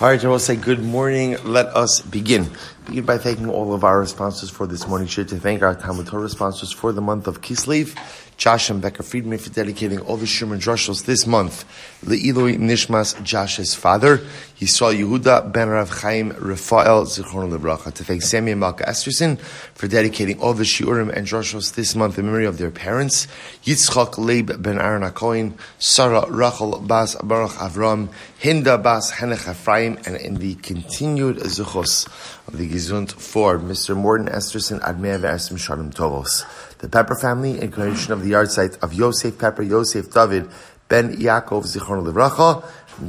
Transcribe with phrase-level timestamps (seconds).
[0.00, 1.36] All right, I will say good morning.
[1.42, 2.52] Let us begin.
[2.88, 6.06] Begin by thanking all of our sponsors for this morning share, to thank our Talmud
[6.06, 7.94] Torah sponsors for the month of Kislev,
[8.38, 11.66] Josh and Becca Friedman for dedicating all the Sherman Drushos this month.
[12.02, 14.18] Le'iloi Nishmas Josh's father,
[14.58, 17.92] Yisrael Yehuda Ben Rav Chaim Rafael Zichron Lebracha.
[17.92, 22.18] To thank Sammy and Malka Esterson for dedicating all the Shiurim and Drushos this month
[22.18, 23.26] in memory of their parents.
[23.64, 28.08] Yitzchak Leib Ben Aaron Akoin, Sarah Rachel Bas Baruch Avram,
[28.40, 32.06] Hinda Bas Henech Ephraim, and in the continued Zuchos
[32.52, 33.96] the Gesund for Mr.
[33.96, 36.44] Morton Esterson Admei Ve'esim Shalom Tovos
[36.78, 40.48] the Pepper family in creation of the yahrzeit of Yosef Pepper, Yosef David,
[40.88, 42.64] Ben Yaakov Zichron Levracha.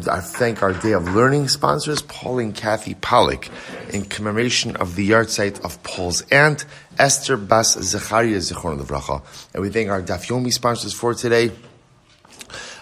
[0.08, 3.48] I thank our Day of Learning sponsors, Paul and Kathy Pollock,
[3.92, 6.66] in commemoration of the yahrzeit of Paul's aunt,
[6.98, 9.24] Esther Bas Zecharia Zichron Levracha.
[9.54, 11.52] And we thank our Dafyomi sponsors for today,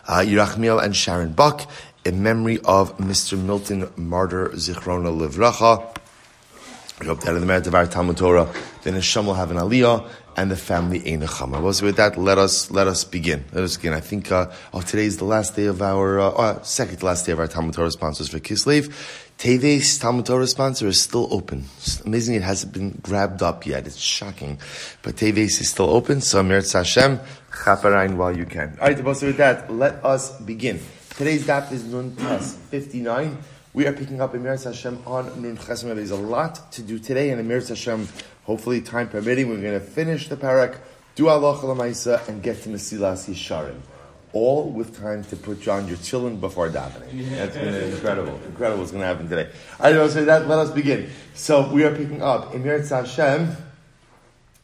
[0.08, 1.70] uh, Yerachmiel and Sharon Buck,
[2.06, 3.38] in memory of Mr.
[3.38, 5.97] Milton Martyr Zichrona Levracha.
[7.00, 9.58] We hope that in the merit of our Talmud Torah, the Neshama will have an
[9.58, 11.62] aliyah and the family Einachama.
[11.62, 13.45] Well, so with that, let us let us begin.
[13.52, 13.94] Let us begin.
[13.94, 17.28] I think uh, oh, today is the last day of our uh, uh, second last
[17.28, 18.92] day of our Talmud Torah sponsors for Kislev.
[19.38, 21.66] Teves Talmud Torah sponsor is still open.
[21.78, 23.86] It's amazing it hasn't been grabbed up yet.
[23.86, 24.58] It's shocking,
[25.03, 26.22] but Teves is still open.
[26.22, 27.20] So Meretz Hashem,
[27.52, 28.75] chaparain while you can.
[28.81, 30.80] All right, so with that, let us begin.
[31.12, 33.38] Today's daf is Nun Tes fifty nine.
[33.78, 35.94] We are picking up Emir Hashem on Nun Chesem.
[35.94, 38.08] There's a lot to do today, and Emir Hashem,
[38.44, 40.80] hopefully time permitting, we're going to finish the parak,
[41.14, 43.78] do Allah Lamaisa, and get to Mesilas Yisharim.
[44.34, 47.30] All with time to put John your children before davening.
[47.30, 48.39] That's been incredible.
[48.47, 49.52] Incredible what's going to happen today.
[49.80, 50.47] I don't say that.
[50.47, 51.12] Let us begin.
[51.36, 53.56] So we are picking up Emir Hashem.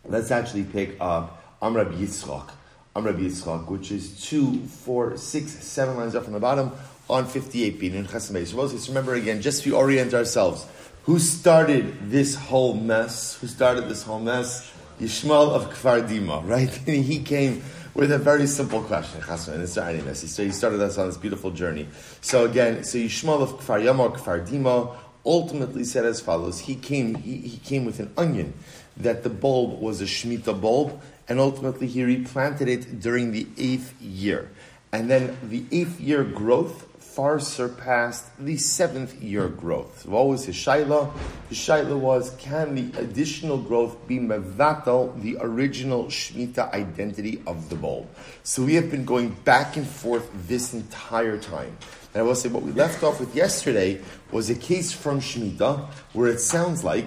[0.06, 2.50] Let's actually pick up Amrab Yitzchak.
[2.96, 6.72] Amrab Yitzchak, which is two, four, six, seven lines up from the bottom
[7.10, 10.66] on 58b in Chesed So let's remember again, just to orient ourselves,
[11.04, 13.38] who started this whole mess?
[13.40, 14.72] Who started this whole mess?
[15.00, 16.72] Yishmael of Kfar Dima, right?
[16.88, 17.62] And he came
[17.94, 19.22] with a very simple question.
[19.22, 21.88] So he started us on this beautiful journey.
[22.22, 24.96] So again, so Yishmael of Kfar Yama, Kfar Dima,
[25.26, 28.54] ultimately said as follows: He came, he, he came with an onion
[28.96, 34.00] that the bulb was a Shemitah bulb, and ultimately he replanted it during the eighth
[34.02, 34.50] year.
[34.92, 40.02] And then the eighth year growth far surpassed the seventh year growth.
[40.02, 41.14] So What was his shaila?
[41.48, 47.76] His shaila was, can the additional growth be mevatel, the original Shemitah identity of the
[47.76, 48.08] bulb?
[48.42, 51.78] So we have been going back and forth this entire time.
[52.14, 54.02] And I will say what we left off with yesterday
[54.32, 57.06] was a case from Shemitah where it sounds like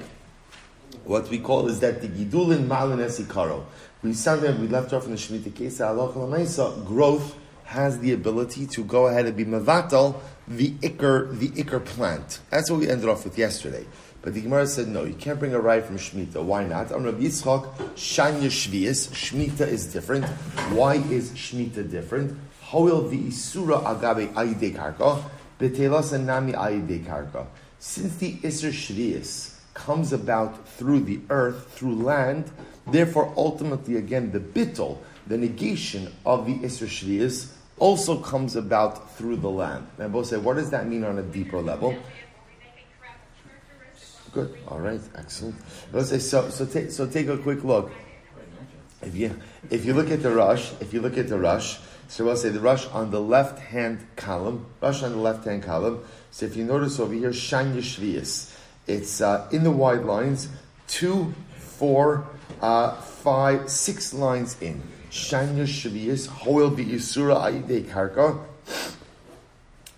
[1.05, 3.65] what we call is that the Gidulin Malin Esikaro.
[4.03, 5.78] We sound like we left off in the Shemitah case,
[6.84, 7.34] growth
[7.66, 12.38] has the ability to go ahead and be mevatel the ikr, the ikr plant.
[12.49, 13.84] That's what we ended off with yesterday.
[14.22, 16.43] But the Gemara said, no, you can't bring a ride from Shemitah.
[16.43, 16.93] Why not?
[16.93, 19.09] I'm Rabbi Yitzchak, Shanya Shvius.
[19.10, 20.25] Shemitah is different.
[20.72, 22.38] Why is Shemitah different?
[22.62, 25.22] Hoil the Isura Agabe Ayide Karka,
[25.60, 27.47] Betelas Nami Ayide Karka.
[27.78, 32.50] Since the Isra Shvius comes about through the earth, through land,
[32.87, 39.37] therefore ultimately again the bittel, the negation of the Isra Shvius also comes about through
[39.37, 39.87] the land.
[39.98, 41.97] And both say, what does that mean on a deeper level?
[44.32, 44.59] Good.
[44.69, 45.00] All right.
[45.16, 45.56] Excellent.
[45.92, 46.50] Let's say so.
[46.50, 47.91] So take so take a quick look.
[49.00, 49.34] If you
[49.70, 51.78] if you look at the Rosh, if you look at the Rosh,
[52.09, 55.62] so we'll say the Rosh on the left hand column, Rosh on the left hand
[55.62, 56.04] column.
[56.31, 58.54] So if you notice over here, shanya shvius,
[58.87, 60.48] it's uh, in the wide lines,
[60.87, 62.26] two, four,
[62.60, 64.82] uh, five, six lines in.
[65.11, 68.39] Shanya Shavias, Hoil Isura Aide Karka.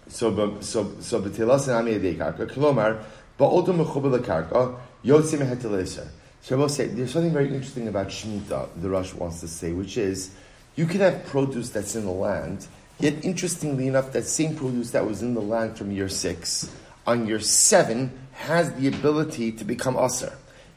[0.09, 2.47] So, so, so, Betilas and Ami Aide Karka.
[2.51, 3.03] Kilomar,
[3.39, 6.09] Ba'odom Mechubel Karka, Yotzim Hetelesa.
[6.41, 9.73] So I will say, there's something very interesting about Shemitah, the Rosh wants to say,
[9.73, 10.31] which is,
[10.77, 12.67] you can have produce that's in the land,
[13.01, 16.73] yet interestingly enough, that same produce that was in the land from year six,
[17.07, 20.33] on year seven, has the ability to become usher.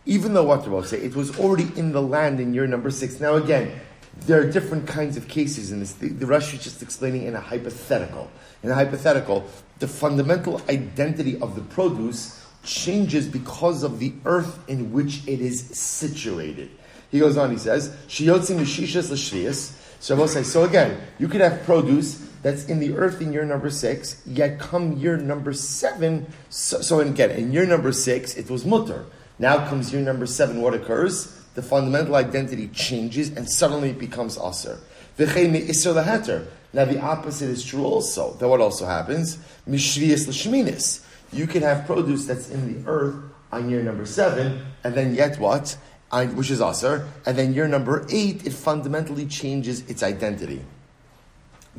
[0.06, 3.20] Even though what will say, it was already in the land in year number six.
[3.20, 3.72] Now again,
[4.20, 5.94] there are different kinds of cases in this.
[5.94, 8.30] The, the Rosh is just explaining in a hypothetical.
[8.64, 9.46] In a hypothetical,
[9.80, 15.62] the fundamental identity of the produce changes because of the earth in which it is
[15.78, 16.70] situated.
[17.10, 19.78] He goes on, he says, Shiyotzi Mishishas Lashvias.
[20.00, 23.46] So I say, so again, you could have produce that's in the earth in year
[23.46, 26.26] number six, yet come year number seven.
[26.50, 29.06] So, so again, in year number six, it was mutter.
[29.38, 31.41] Now comes year number seven, what occurs?
[31.56, 34.80] The fundamental identity changes and suddenly it becomes aser.
[35.18, 38.34] Now the opposite is true also.
[38.36, 39.38] That what also happens?
[39.68, 41.04] Mishvias l'shminis.
[41.34, 43.16] you can have produce that's in the earth
[43.52, 45.78] on year number seven, and then yet what?
[46.12, 50.62] which is aser, and then year number eight, it fundamentally changes its identity.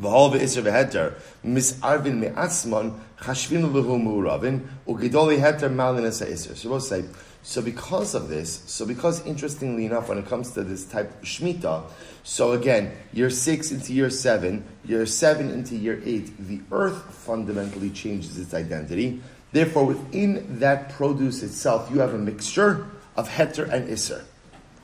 [0.01, 1.15] V'hol ve'isr ve'heter,
[1.45, 6.57] mis'arvin me'atzman, chashvin lehu mu'uravin, u'gidoli heter malin esa isr.
[6.57, 7.05] So we'll say,
[7.43, 11.21] so because of this, so because interestingly enough, when it comes to this type of
[11.23, 11.85] Shemitah,
[12.23, 17.91] so again, year six into year seven, year seven into year eight, the earth fundamentally
[17.91, 19.21] changes its identity.
[19.51, 22.87] Therefore, within that produce itself, you have a mixture
[23.17, 24.25] of heter and iser,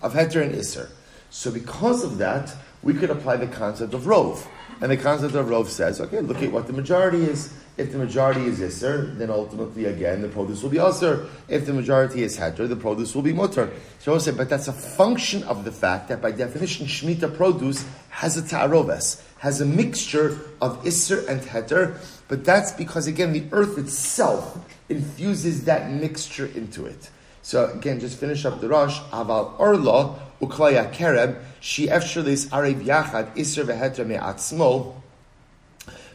[0.02, 0.90] of heter and iser.
[1.30, 4.46] So because of that, we could apply the concept of rove.
[4.80, 7.52] And the concept of rove says, okay, look at what the majority is.
[7.76, 11.28] If the majority is iser, then ultimately again the produce will be iser.
[11.48, 13.70] If the majority is heter, the produce will be mutter.
[14.00, 17.84] So I say, but that's a function of the fact that by definition, shmita produce
[18.10, 21.96] has a ta'aroves, has a mixture of iser and heter,
[22.26, 24.58] but that's because again the earth itself
[24.88, 27.10] infuses that mixture into it.
[27.42, 28.98] So again, just finish up the Rosh.
[29.12, 34.94] Aval orla uklaya kereb she efshalis arev yachad iser veheter me'atzmo.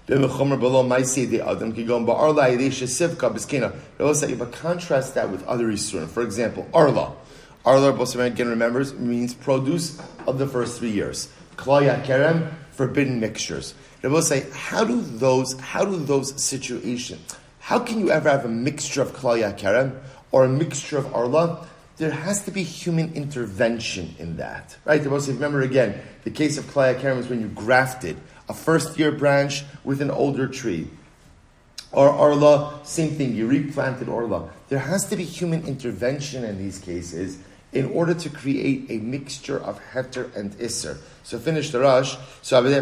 [0.08, 5.46] B'mechomer below ma'isei the adam kigon ba'arla yedesha sivka also, if I contrast that with
[5.46, 7.14] other isurim, for example, arla.
[7.66, 9.98] Arla, Bosaman again remembers, means produce
[10.28, 11.30] of the first three years.
[11.56, 13.74] Klaya kerem, forbidden mixtures.
[14.02, 18.50] Will say, how do those, how do those situations, how can you ever have a
[18.50, 19.98] mixture of klaya kerem
[20.34, 21.66] or a mixture of arla,
[21.98, 25.04] there has to be human intervention in that, right?
[25.04, 28.18] The most, remember again, the case of klaya kerem is when you grafted
[28.50, 30.88] a first year branch with an older tree.
[31.92, 34.50] Or arla, same thing, you replanted Orla.
[34.70, 37.38] There has to be human intervention in these cases
[37.72, 40.98] in order to create a mixture of heter and iser.
[41.24, 42.16] So finish the Rosh.
[42.42, 42.74] So akira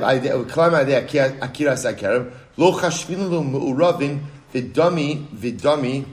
[1.76, 4.22] sakerem lo chashvin lo me'uravin
[4.54, 6.06] vidami vidami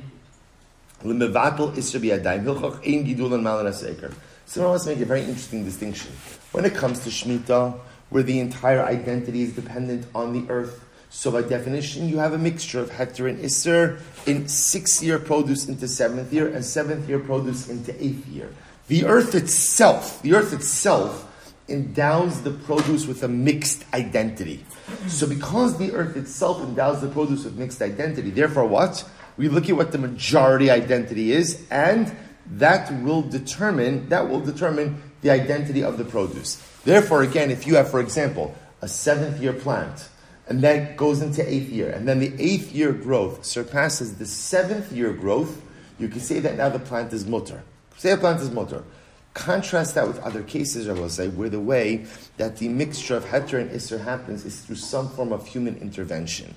[1.05, 4.13] L'mevatel isra ein malan aseker.
[4.47, 6.11] So want to make a very interesting distinction.
[6.53, 7.79] When it comes to Shemitah,
[8.09, 12.39] where the entire identity is dependent on the earth, so by definition, you have a
[12.39, 17.19] mixture of Heter and Isser in sixth year produce into seventh year and seventh year
[17.19, 18.51] produce into eighth year.
[18.89, 21.27] The earth itself, the earth itself
[21.69, 24.65] endows the produce with a mixed identity.
[25.07, 29.05] So because the earth itself endows the produce with mixed identity, therefore what?
[29.39, 32.15] We look at what the majority identity is, and
[32.53, 36.63] that will determine that will determine the identity of the produce.
[36.85, 40.09] Therefore, again, if you have, for example, a seventh year plant,
[40.49, 44.91] and then goes into eighth year, and then the eighth year growth surpasses the seventh
[44.93, 45.63] year growth,
[45.99, 47.63] you can say that now the plant is mutter.
[47.97, 48.83] Say a plant is mutter.
[49.35, 52.07] Contrast that with other cases, I will say, where the way
[52.39, 56.55] that the mixture of heter and isser happens is through some form of human intervention.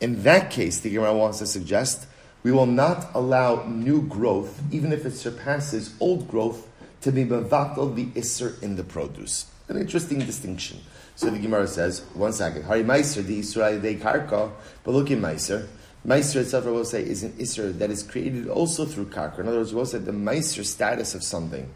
[0.00, 2.06] In that case, the Gemara wants to suggest
[2.42, 6.66] we will not allow new growth, even if it surpasses old growth,
[7.02, 9.46] to be mevatel the isser in the produce.
[9.68, 10.80] An interesting distinction.
[11.16, 14.50] So the Gemara says, one second, Hari Meiser, the Israel de Karka,
[14.84, 15.66] but look in Meiser.
[16.06, 19.40] Meiser itself, I will say, is an Isser that is created also through Karka.
[19.40, 21.68] In other words, we will say the Meiser status of something.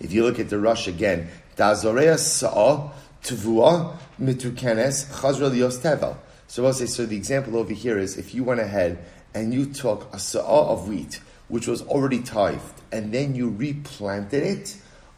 [0.00, 2.90] If you look at the Rosh again, Dazorea Sa'a
[3.22, 6.16] Tuvua Mitukenes Chazra Lios Tevel.
[6.46, 8.98] So we'll say, so the example over here is if you went ahead
[9.34, 14.42] and you took a sa'ah of wheat, which was already tithed, and then you replanted
[14.42, 14.76] it,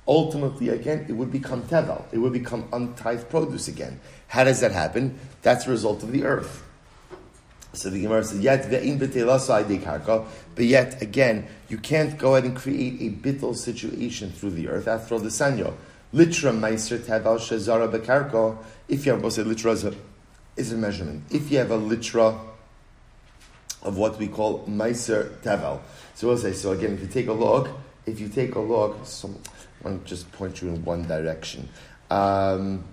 [0.09, 2.05] ultimately, again, it would become tevel.
[2.13, 4.01] It would become untithed produce again.
[4.29, 5.19] How does that happen?
[5.43, 6.63] That's a result of the earth.
[7.73, 12.57] So the Gemara says, yet invertelasa idekarko, but yet again, you can't go ahead and
[12.57, 14.89] create a bittel situation through the earth.
[14.89, 15.75] After all, the sanyo,
[16.15, 18.57] litra meiser tevel shazara bekarko.
[18.89, 19.95] If you have, say litra
[20.57, 21.25] is a, measurement.
[21.31, 22.39] If you have a litra
[23.87, 25.81] of what we call Meiser Tevel.
[26.15, 27.71] So we'll say, so again, if you take a look,
[28.05, 29.29] if you take a look, I
[29.85, 31.69] want to just point you in one direction.
[32.11, 32.85] Um,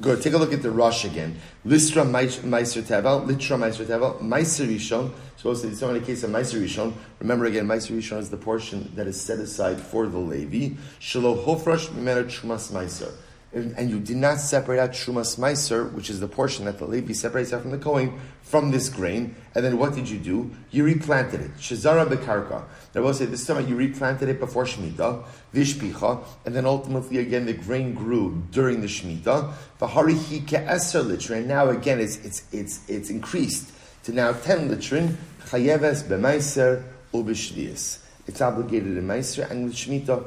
[0.00, 1.38] good, take a look at the Rosh again.
[1.66, 5.10] Listra Meiser Tevel, Litra Meiser Tevel, Meiser Rishon.
[5.36, 8.28] So we'll say, so in the case of Meiser Rishon, remember again, Meiser Rishon is
[8.28, 10.74] the portion that is set aside for the Levi.
[11.00, 13.12] Shalo Hofrash Mimera Chumas Meiser
[13.52, 17.14] and you did not separate out Shumas Meiser, which is the portion that the Levi
[17.14, 19.34] separates out from the Kohen, from this grain.
[19.54, 20.50] And then what did you do?
[20.70, 21.56] You replanted it.
[21.56, 22.64] Shazara Bekarka.
[22.94, 25.24] I will say this time you replanted it before Shemitah,
[25.54, 29.52] Vishpicha, and then ultimately again the grain grew during the Shemitah.
[29.80, 31.46] Vaharihi Ke'eser litrin.
[31.46, 33.72] Now again it's, it's, it's, it's increased
[34.04, 35.16] to now 10 litrin.
[35.46, 38.00] Chayeves B'Meiser Ubishvias.
[38.26, 40.22] It's obligated in Meiser and with Shemitah.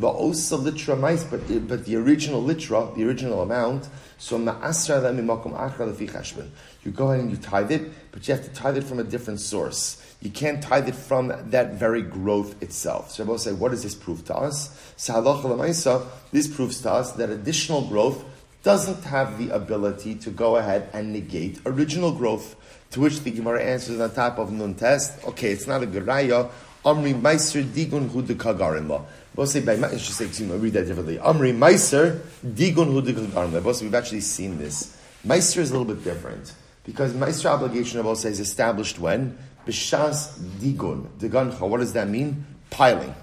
[0.00, 3.88] The osa litra but the, but the original litra, the original amount,
[4.18, 6.48] so ma'asra lemimakum achra lefi cheshbon.
[6.84, 9.04] You go ahead and you tithe it, but you have to tithe it from a
[9.04, 10.02] different source.
[10.22, 13.12] You can't tithe it from that very growth itself.
[13.12, 14.94] So I will say, what does this prove to us?
[14.96, 18.24] So this proves to us that additional growth
[18.62, 22.56] doesn't have the ability to go ahead and negate original growth.
[22.92, 25.24] To which the Gemara answers on top of nun test.
[25.24, 26.50] Okay, it's not a good raya.
[26.84, 29.04] Amri meiser digun hu de kagarin law.
[29.36, 31.18] We'll say by I should say, excuse me, I read that differently.
[31.18, 33.72] Amri meiser digun hu de kagarin law.
[33.82, 34.96] We've actually seen this.
[35.26, 40.38] Meiser is a little bit different because meiser obligation of also is established when b'shas
[40.58, 41.60] digun diguncha.
[41.60, 42.46] What does that mean?
[42.70, 43.14] Piling,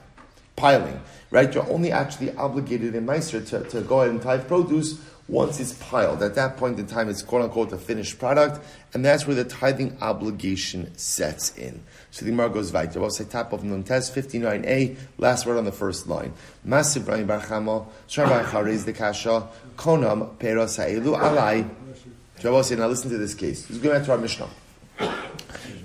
[0.55, 1.01] piling.
[1.29, 1.53] Right?
[1.53, 5.73] You're only actually obligated in meiser to, to go ahead and tithe produce once it's
[5.73, 6.23] piled.
[6.23, 9.43] At that point in time, it's quote unquote a finished product, and that's where the
[9.43, 11.83] tithing obligation sets in.
[12.11, 12.99] So the Gemara goes weiter.
[12.99, 16.33] We'll say top of Nun Test 59a, last word on the first line.
[16.65, 21.69] Masib Brahim Barchamo, Shrabai Charez the Kasha, Konam Peros Ha'elu Alai.
[22.43, 23.65] Rabbi say, now listen to this case.
[23.67, 24.49] He's going back to our Mishnah.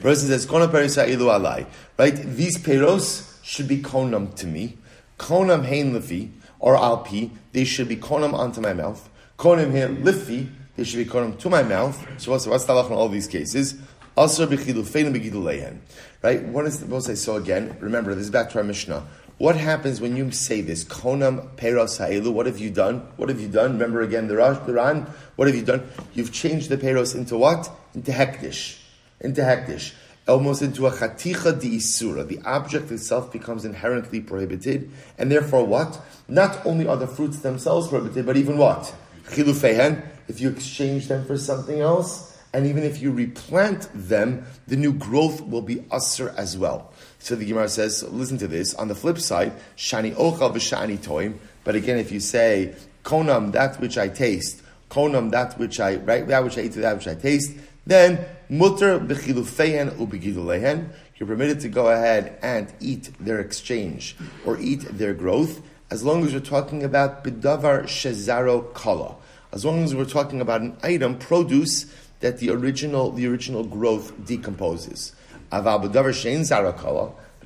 [0.01, 1.67] Person says, Konam Peros Ha'elu Alai.
[1.99, 2.15] Right?
[2.15, 4.79] These Peros should be Konam to me.
[5.19, 9.09] Konam Hein Lefi, or Alpi, they should be Konam onto my mouth.
[9.39, 12.07] Konim here, lifi, they should be konim to my mouth.
[12.19, 13.77] So what's, what's the in all these cases?
[14.17, 15.79] Also b'chilufein b'gidulehen.
[16.23, 16.43] Right?
[16.45, 17.77] What is the most I saw again?
[17.81, 19.07] Remember, this is back to our Mishnah.
[19.39, 20.85] What happens when you say this?
[20.85, 22.33] Konam peros ha'elu.
[22.33, 23.01] What have you done?
[23.17, 23.73] What have you done?
[23.73, 24.35] Remember again the
[24.67, 25.07] the Ran.
[25.37, 25.89] What have you done?
[26.15, 27.71] You've changed the peros into what?
[27.95, 28.79] Into hekdesh.
[29.21, 29.95] Into hekdesh.
[30.29, 32.27] Almost into a chaticha di isura.
[32.27, 36.01] The object itself becomes inherently prohibited, and therefore what?
[36.29, 38.95] Not only are the fruits themselves prohibited, but even what?
[39.33, 44.77] Chilufehen, if you exchange them for something else, and even if you replant them, the
[44.77, 46.93] new growth will be usher as well.
[47.19, 48.75] So the Gemara says, listen to this.
[48.75, 51.39] On the flip side, shani ochal v'shani toim.
[51.65, 52.75] But again, if you say
[53.05, 56.97] konam that which I taste, konam that which I right that which I eat, that
[56.97, 57.53] which I taste,
[57.87, 60.91] then mutter b'chilufehen ubigidulehen.
[61.17, 65.63] You're permitted to go ahead and eat their exchange or eat their growth
[65.93, 69.15] as long as we're talking about bidavar shezaro kala,
[69.53, 71.87] as long as we're talking about an item, produce,
[72.21, 75.13] that the original, the original growth decomposes.
[75.51, 75.77] But I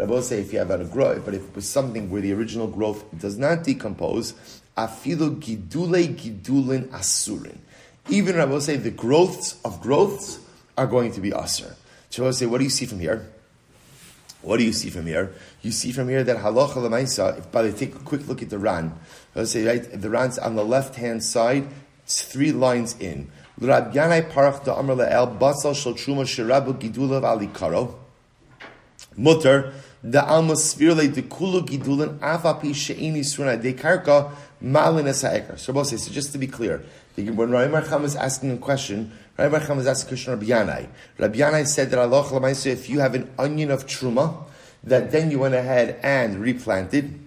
[0.05, 2.69] will say if you have a growth, but if it was something where the original
[2.69, 4.35] growth does not decompose,
[4.77, 7.57] afilu gidule gidulin asurin.
[8.09, 10.39] Even I will say the growths of growths
[10.79, 11.75] are going to be asur.
[12.11, 13.27] So I will say, what do you see from here?
[14.43, 15.33] What do you see from here?
[15.63, 17.39] You see from here that halacha lemaisa.
[17.39, 18.97] If by the take a quick look at the ran,
[19.35, 21.67] let's say right, the ran's on the left hand side.
[22.07, 23.29] It's three lines in.
[23.59, 27.97] Rab Yanai parach da amr le'el basal shel truma shirabu gidulav alikaro.
[29.17, 29.73] Mutter
[30.05, 35.59] the almosphere le dekulu gidulin afapi she'ini surna de karka malin esa'ekar.
[35.59, 36.85] So both say, so just to be clear,
[37.17, 40.89] when Rabbi Marcham is asking a question, Rabbi Marcham is asking a question Rabbi Yanai.
[41.19, 44.45] Rabbi Yanai said that Allah if you have an onion of truma,
[44.85, 47.19] that then you went ahead and replanted,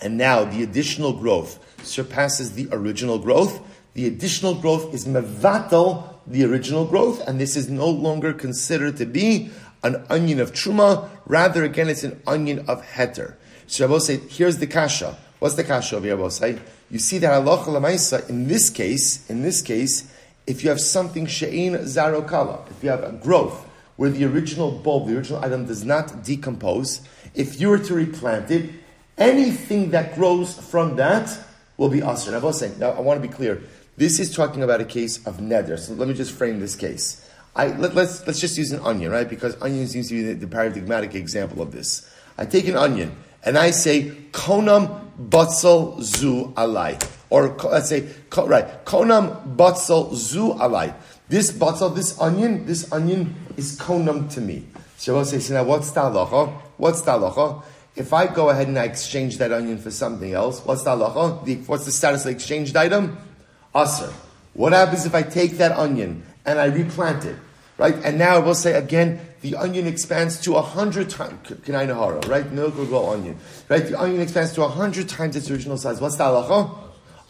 [0.00, 3.60] and now the additional growth surpasses the original growth.
[3.94, 9.06] The additional growth is mevatel, the original growth, and this is no longer considered to
[9.06, 9.50] be
[9.82, 11.08] an onion of truma.
[11.26, 13.34] Rather, again, it's an onion of heter.
[13.66, 15.16] So Rabbi say, here's the kasha.
[15.38, 16.58] What's the kasha of Rabbi say?
[16.90, 20.10] You see that Allah lamaisa in this case, in this case,
[20.46, 25.08] if you have something she'in zarokala, if you have a growth where the original bulb,
[25.08, 27.00] the original item does not decompose,
[27.34, 28.70] if you were to replant it,
[29.16, 31.36] anything that grows from that
[31.76, 32.30] will be asr.
[32.78, 33.62] Now, now I want to be clear.
[33.96, 35.78] This is talking about a case of neder.
[35.78, 37.28] So let me just frame this case.
[37.56, 39.28] I, let, us let's, let's just use an onion, right?
[39.28, 42.10] Because onion seems to be the, the paradigmatic example of this.
[42.36, 47.00] I take an onion and I say konam batzal zu alai,
[47.30, 50.94] or let's say right konam batzal zu alai.
[51.28, 54.66] This batzal, this onion, this onion is konam to me.
[54.96, 56.52] So I say, so now what's the halacha?
[56.76, 57.62] What's the halacha?
[57.96, 61.44] If I go ahead and I exchange that onion for something else, what's the halacha?
[61.44, 63.16] The, what's the status of the exchanged item?
[63.74, 64.12] Aser.
[64.54, 67.36] What happens if I take that onion and I replant it?
[67.76, 67.94] Right?
[68.04, 72.26] And now I will say again, the onion expands to a hundred times, Kanai Nahara,
[72.28, 72.50] right?
[72.50, 73.36] Milk or go onion.
[73.68, 73.86] Right?
[73.86, 76.00] The onion expands to a hundred times its original size.
[76.00, 76.76] What's the halacha?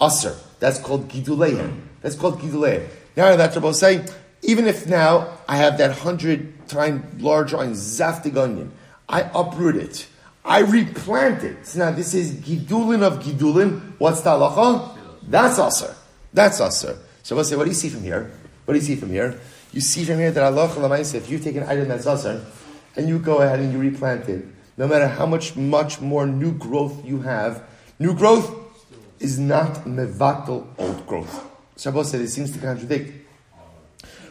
[0.00, 0.36] Aser.
[0.60, 1.80] That's called giduleim.
[2.00, 2.86] That's called giduleim.
[3.16, 4.04] Now that's what will say.
[4.42, 8.72] Even if now I have that hundred time larger onion, zaftig onion,
[9.08, 10.06] I uproot it.
[10.44, 11.66] I replanted.
[11.66, 13.94] So now this is gidulin of gidulin.
[13.98, 14.98] What's the halacha?
[15.22, 15.94] That's aser.
[16.32, 16.98] That's aser.
[17.22, 18.30] So we'll say, what do you see from here?
[18.64, 19.40] What do you see from here?
[19.72, 22.44] You see from here that Allah said if you take an item that's aser
[22.96, 24.44] and you go ahead and you replant it,
[24.76, 27.62] no matter how much much more new growth you have,
[27.98, 28.52] New growth
[29.20, 31.46] is not mevatel old growth.
[31.76, 33.12] Shabbos said it seems to contradict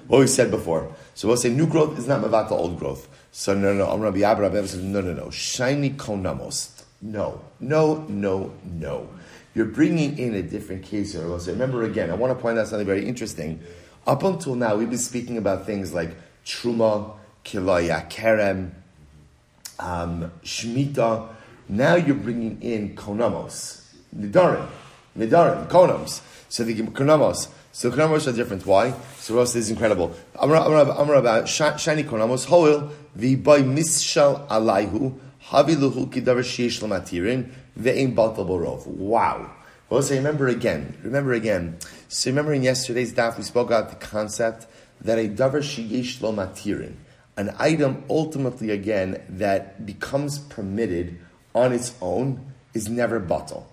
[0.08, 0.94] what we said before.
[1.16, 3.08] So we'll say new growth is not mevatel old growth.
[3.36, 3.98] So no, no, no.
[3.98, 5.32] Rabbi Abba Rabbi Abba says no, no, no.
[5.32, 6.84] Shiny konamos.
[7.02, 9.10] No, no, no, no.
[9.56, 11.26] You're bringing in a different case here.
[11.26, 13.60] Remember again, I want to point out something very interesting.
[14.06, 18.70] Up until now, we've been speaking about things like truma, kilaya, kerem,
[19.80, 21.28] um, shmita.
[21.68, 23.82] Now you're bringing in konamos,
[24.16, 24.68] nidarim,
[25.18, 26.22] nidarim, konams.
[26.50, 27.48] So the konamos.
[27.72, 28.64] So konamos are different.
[28.68, 28.94] Why?
[29.24, 30.14] So Ross is incredible.
[30.36, 35.18] Amar about shiny konamos hoil the alaihu
[36.82, 37.50] lamatirin.
[38.86, 39.52] Wow.
[39.90, 40.98] Well, so remember again.
[41.04, 41.78] Remember again.
[42.10, 44.68] So remember in yesterday's daf we spoke about the concept
[45.00, 46.96] that a davar sheish matirin,
[47.38, 51.18] an item ultimately again that becomes permitted
[51.56, 53.70] on its own, is never bottle.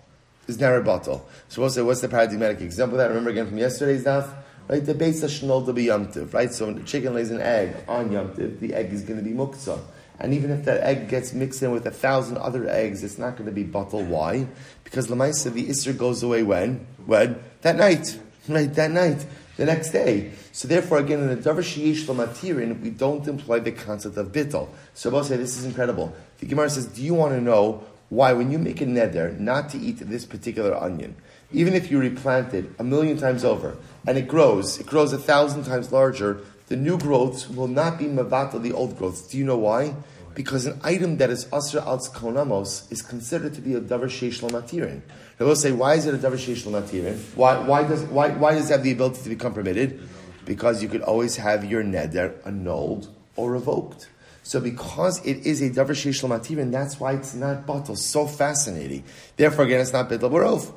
[0.46, 1.28] Is never bottle.
[1.48, 3.08] So what's the, what's the paradigmatic example of that?
[3.08, 4.36] Remember again from yesterday's daf?
[4.70, 5.90] Right, the base of shnol to be
[6.32, 6.52] right?
[6.52, 9.34] So when the chicken lays an egg on yomtiv, the egg is going to be
[9.34, 9.80] muktzah.
[10.20, 13.32] And even if that egg gets mixed in with a thousand other eggs, it's not
[13.32, 14.04] going to be bottle.
[14.04, 14.46] Why?
[14.84, 16.86] Because Lamaisa, the Isser goes away when?
[17.04, 17.42] When?
[17.62, 18.16] That night.
[18.48, 19.26] Right, that night.
[19.56, 20.32] The next day.
[20.50, 24.68] So therefore, again, in the Davar Sheyish Lamatirin, we don't employ the concept of bittel.
[24.94, 26.14] So I'll say this is incredible.
[26.38, 29.68] The Gemara says, do you want to know why when you make a neder not
[29.70, 31.16] to eat this particular onion,
[31.52, 33.76] even if you replant it a million times over,
[34.06, 38.04] and it grows, it grows a thousand times larger, the new growths will not be
[38.04, 39.22] mavata the old growths.
[39.22, 39.94] Do you know why?
[40.34, 44.40] Because an item that is asra al konamos is considered to be a davar sheish
[44.48, 45.02] matirin.
[45.38, 47.18] They will say, why is it a davar sheish matirin?
[47.34, 50.00] Why, why, does, why, why does it have the ability to become permitted?
[50.44, 54.08] Because you could always have your neder annulled or revoked.
[54.44, 57.96] So because it is a davar sheish matirin, that's why it's not bottle.
[57.96, 59.02] So fascinating.
[59.36, 60.72] Therefore, again, it's not bitl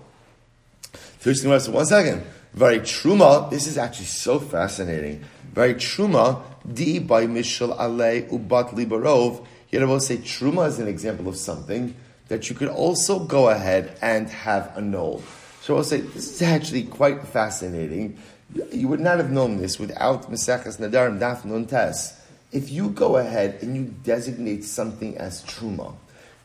[1.24, 2.22] First thing, one second.
[2.54, 3.50] Very truma.
[3.50, 5.24] This is actually so fascinating.
[5.54, 9.46] Very truma, di by mishal alei ubat libarov.
[9.68, 11.96] Here I will say truma is an example of something
[12.28, 15.24] that you could also go ahead and have annulled.
[15.62, 18.18] So I'll say this is actually quite fascinating.
[18.74, 22.20] You would not have known this without Maseches Nadar and Daf Nun Tes.
[22.52, 25.96] If you go ahead and you designate something as truma,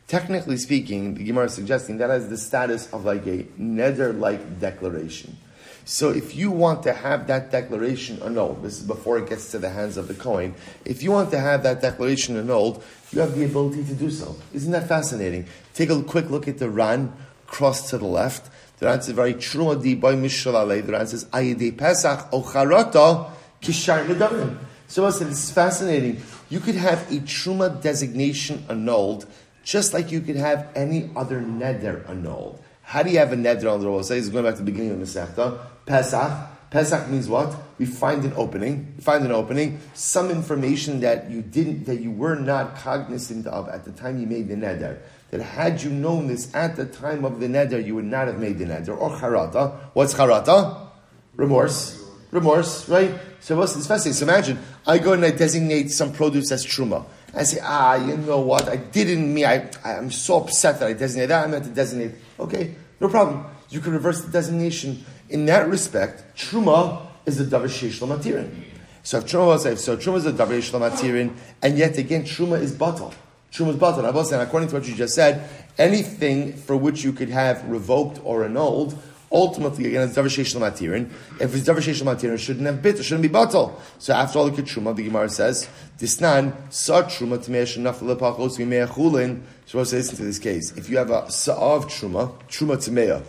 [0.09, 5.37] technically speaking, the Gemara is suggesting that has the status of like a neder-like declaration.
[5.85, 9.59] So if you want to have that declaration annulled, this is before it gets to
[9.59, 13.35] the hands of the coin, if you want to have that declaration annulled, you have
[13.35, 14.37] the ability to do so.
[14.53, 15.47] Isn't that fascinating?
[15.73, 17.13] Take a quick look at the Ran,
[17.47, 18.51] cross to the left.
[18.79, 19.75] The Ran says very true.
[19.75, 23.31] The Ran says ayide pesach ocharata
[23.63, 24.59] kishar.
[24.89, 26.21] So I said this is fascinating.
[26.51, 29.27] You could have a truma designation annulled,
[29.69, 32.59] just like you could have any other neder annulled.
[32.81, 34.03] How do you have a neder roll?
[34.03, 35.59] Say, it's going back to the beginning of the Masechta.
[35.85, 36.33] Pesach.
[36.71, 37.55] Pesach means what?
[37.79, 38.95] We find an opening.
[38.97, 39.79] We find an opening.
[39.93, 44.27] Some information that you didn't, that you were not cognizant of at the time you
[44.27, 45.01] made the neder.
[45.31, 48.39] That had you known this at the time of the neder, you would not have
[48.39, 48.99] made the neder.
[48.99, 49.79] Or charata.
[49.93, 50.89] What's charata?
[51.37, 52.03] Remorse.
[52.31, 53.13] Remorse, right?
[53.41, 54.19] So what's this?
[54.19, 57.05] So imagine, I go and I designate some produce as truma.
[57.39, 58.69] I say, ah, you know what?
[58.69, 61.45] I didn't mean, I, I'm so upset that I designated that.
[61.45, 63.45] I meant to designate Okay, no problem.
[63.71, 65.05] You can reverse the designation.
[65.29, 68.65] In that respect, Truma is a Davar Sheish Matirin.
[69.05, 72.61] So if Truma was so Truma is a Davar Sheish Matirin, and yet again, Truma
[72.61, 73.15] is Batal.
[73.53, 74.05] Truma is Batal.
[74.05, 75.49] I was saying, according to what you just said,
[75.79, 78.99] anything for which you could have revoked or annulled,
[79.31, 81.11] ultimately again it's davar sheish matirin.
[81.41, 83.79] If it's davar sheish matirin, it shouldn't have bit, it shouldn't be batal.
[83.99, 84.97] So after all, the at truma.
[84.97, 90.25] The Gemara says, "Disnan sa truma tmei shenafel lepachos v'mei chulin." So let's listen to
[90.25, 90.73] this case.
[90.77, 93.23] If you have a sa'ah truma, truma tmei,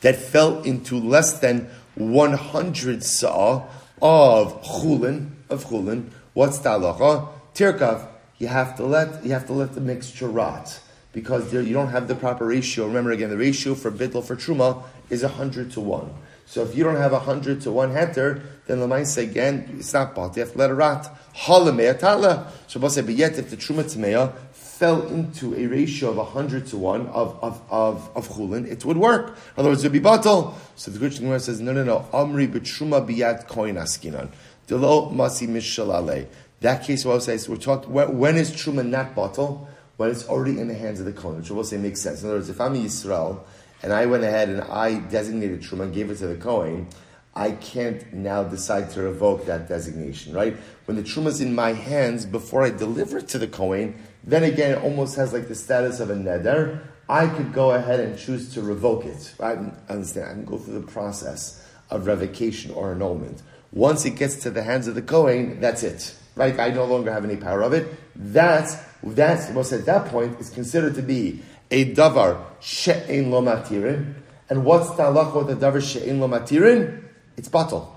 [0.00, 3.64] that fell into less than one hundred sa'ah
[4.00, 7.28] of chulin of chulin, what's the halacha?
[7.54, 8.08] Tirkav.
[8.38, 10.80] You have to let you have to let the mixture rot
[11.14, 12.86] because there, you don't have the proper ratio.
[12.86, 16.12] Remember again, the ratio for bittel for truma is hundred to one.
[16.44, 20.36] So if you don't have hundred to one heter, then say again, it's not bought.
[20.36, 21.08] You have to let it rot.
[21.34, 22.52] Halamea tala.
[22.66, 27.06] So but yet if the truma tmeya fell into a ratio of hundred to one
[27.06, 29.28] of of of, of chulin, it would work.
[29.28, 30.58] In other words, it would be bottle.
[30.74, 32.08] So the Greek Gemara says, no, no, no.
[32.12, 34.30] Amri b'truma biyad koin askinan.
[34.66, 36.26] Delo masi mishalale.
[36.60, 37.92] That case, what I say, we're talking.
[37.92, 39.68] When is truma not batal?
[39.96, 42.22] When it's already in the hands of the Kohen, which will say makes sense.
[42.22, 43.40] In other words, if I'm Yisrael
[43.82, 46.88] and I went ahead and I designated Truma and gave it to the Kohen,
[47.36, 50.56] I can't now decide to revoke that designation, right?
[50.84, 54.44] When the Truma is in my hands before I deliver it to the Kohen, then
[54.44, 56.80] again it almost has like the status of a neder.
[57.08, 59.34] I could go ahead and choose to revoke it.
[59.40, 59.56] I
[59.88, 60.30] understand.
[60.30, 63.42] I can go through the process of revocation or annulment.
[63.72, 66.14] Once it gets to the hands of the Kohen, that's it.
[66.36, 66.58] Right?
[66.58, 67.86] I no longer have any power of it.
[68.16, 74.14] That's, that's, most at that point is considered to be a davar she'en lo matirin.
[74.48, 77.02] And what's the halacha with the davar she'en lo matirin?
[77.36, 77.88] It's batal.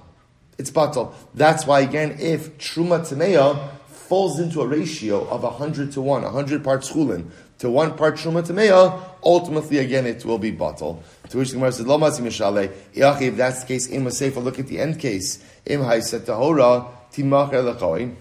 [0.58, 1.14] It's batal.
[1.34, 6.64] That's why, again, if truma tameya falls into a ratio of 100 to 1, 100
[6.64, 11.02] parts chulin to 1 part truma tameya, ultimately, again, it will be batal.
[11.30, 14.68] To which the Gemara says, Lo masi if that's the case, im sefer, look at
[14.68, 18.16] the end case, im haiset tahora, timacher lechoin.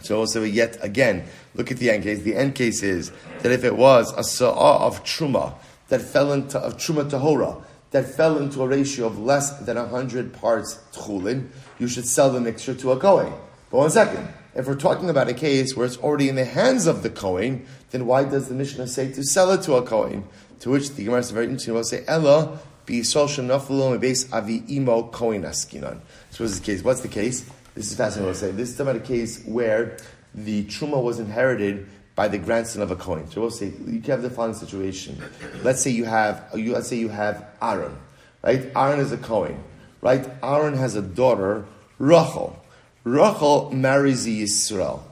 [0.00, 2.22] So also yet again, look at the end case.
[2.22, 5.54] The end case is that if it was a sa'ah of truma
[5.88, 10.32] that fell into of truma tahora, that fell into a ratio of less than 100
[10.32, 13.32] parts tchulin, you should sell the mixture to a Kohen.
[13.70, 14.28] But one second.
[14.54, 17.66] If we're talking about a case where it's already in the hands of the Kohen,
[17.90, 20.24] then why does the Mishnah say to sell it to a Kohen?
[20.60, 21.74] To which the Gemara is very interesting.
[21.74, 26.00] Will say, Ella b'yisol shenafalo base avi imo Kohen askinan.
[26.30, 26.82] So what's the case?
[26.82, 27.46] What's the case?
[27.76, 28.24] This is fascinating.
[28.24, 29.98] We'll say this is about a case where
[30.34, 33.30] the truma was inherited by the grandson of a Kohen.
[33.30, 35.22] So we'll say you have the following situation.
[35.62, 37.94] Let's say you have, you, let's say you have Aaron,
[38.42, 38.72] right?
[38.74, 39.62] Aaron is a Kohen,
[40.00, 40.26] right?
[40.42, 41.66] Aaron has a daughter,
[41.98, 42.58] Rachel.
[43.04, 45.02] Rachel marries the Yisrael.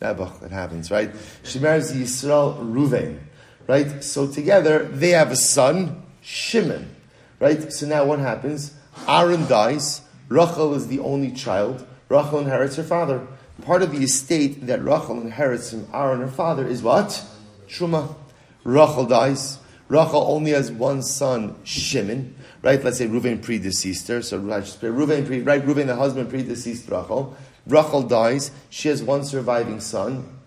[0.00, 0.18] That
[0.50, 1.12] happens, right?
[1.44, 3.20] She marries the Yisrael Ruvain,
[3.68, 4.02] right?
[4.02, 6.94] So together they have a son, Shimon,
[7.38, 7.72] right?
[7.72, 8.74] So now what happens?
[9.06, 10.00] Aaron dies.
[10.28, 11.86] Rachel is the only child.
[12.08, 13.26] Rachel inherits her father
[13.62, 17.24] part of the estate that Rachel inherits from Aaron, her father, is what?
[17.68, 18.14] Truma.
[18.64, 19.58] Rachel dies.
[19.88, 22.34] Rachel only has one son, Shimon.
[22.62, 22.82] Right?
[22.82, 24.22] Let's say Reuven predeceased her.
[24.22, 25.64] So Reuven, pre, right?
[25.64, 27.36] Reuven, the husband, predeceased Rachel.
[27.66, 28.50] Rachel dies.
[28.70, 30.38] She has one surviving son,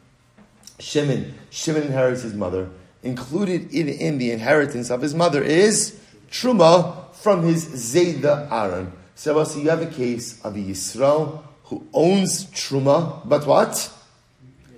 [0.80, 1.34] Shimon.
[1.50, 2.70] Shimon inherits his mother.
[3.04, 8.94] Included in, in the inheritance of his mother is Truma from his Zayda Aaron.
[9.22, 13.94] So, so you have a case of a Yisrael who owns truma, but what?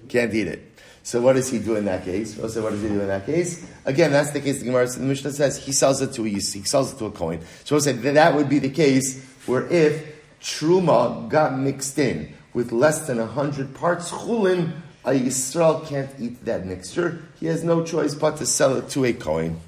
[0.09, 0.81] Can't eat it.
[1.01, 2.35] So what does he do in that case?
[2.35, 3.65] So what does he do in that case?
[3.85, 6.39] Again, that's the case the Gemara the Mishnah says he sells it to a he
[6.41, 7.39] sells it to a coin.
[7.63, 12.33] So we'll say that, that would be the case where if truma got mixed in
[12.53, 14.73] with less than hundred parts chulin,
[15.05, 17.23] a Yisrael can't eat that mixture.
[17.39, 19.61] He has no choice but to sell it to a coin.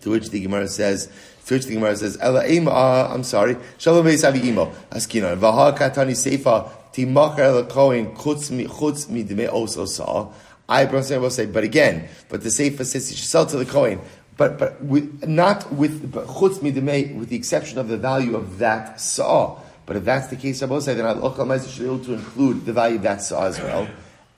[0.00, 1.12] To which the Gemara says,
[1.48, 6.12] which the Gemara says, Ela uh, I'm sorry, Shalom Beis Avi Imo, Askina, Vaha Katani
[6.12, 10.28] Seifa, Timacher Ela Kohen, Chutz Mi, Chutz Mi Dime Oso Sa.
[10.68, 14.00] I will say, but again, but the Seifa says you should sell to the Kohen,
[14.36, 18.58] but, but with, not with, Chutz Mi Dime, with the exception of the value of
[18.58, 19.58] that Sa.
[19.84, 22.64] But if that's the case, I will say, then Al should be able to include
[22.64, 23.88] the value of that Sa as well.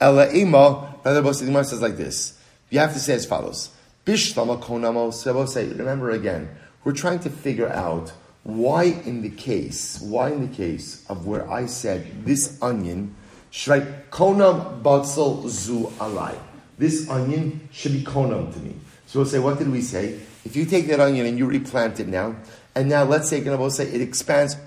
[0.01, 2.37] Ela Bosa, the Gemara says like this.
[2.69, 3.69] You have to say as follows.
[4.05, 6.49] Bishlama so say, remember again,
[6.85, 11.51] we're trying to figure out why in the case, why in the case of where
[11.51, 13.15] I said this onion,
[13.49, 16.37] should konam batzel zu alai.
[16.77, 18.75] This onion should be konam to me.
[19.07, 20.19] So we'll say, what did we say?
[20.45, 22.35] If you take that onion and you replant it now,
[22.75, 24.57] and now let's say, we'll say it expands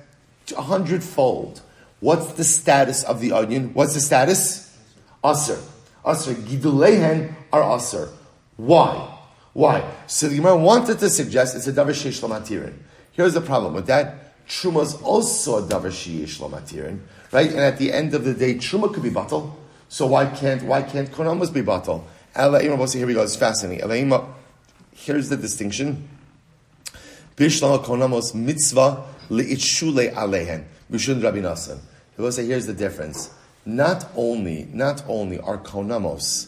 [0.57, 1.61] a hundredfold.
[2.01, 3.75] What's the status of the onion?
[3.75, 4.77] What's the status?
[5.25, 5.61] Aser.
[6.07, 6.35] Aser.
[6.35, 8.09] Gidulehen are aser.
[8.57, 9.18] Why?
[9.53, 9.85] Why?
[10.07, 12.75] So the Gemara wanted to suggest it's a davar sheish lamatirin.
[13.13, 14.47] Here's the problem with that.
[14.47, 17.01] Truma is also a davar sheish lamatirin,
[17.33, 17.51] right?
[17.51, 19.53] And at the end of the day, truma could be batal.
[19.89, 22.05] So why can't why can't konamas be batal?
[22.37, 23.23] Here we go.
[23.23, 24.25] It's fascinating.
[24.95, 26.09] Here's the distinction.
[27.37, 30.65] Bishlam konamos mitzvah leitshule alehen.
[30.91, 31.79] Bishun Rabbi Nassan.
[32.17, 33.31] He will say, here's the difference.
[33.65, 36.48] Not only, not only are konamos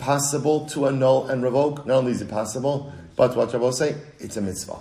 [0.00, 1.86] possible to annul and revoke.
[1.86, 4.78] Not only is it possible, but what Rabbi say, it's a mitzvah.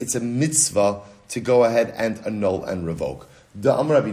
[0.00, 3.28] It's a mitzvah to go ahead and annul and revoke.
[3.54, 4.12] The Amr Rabbi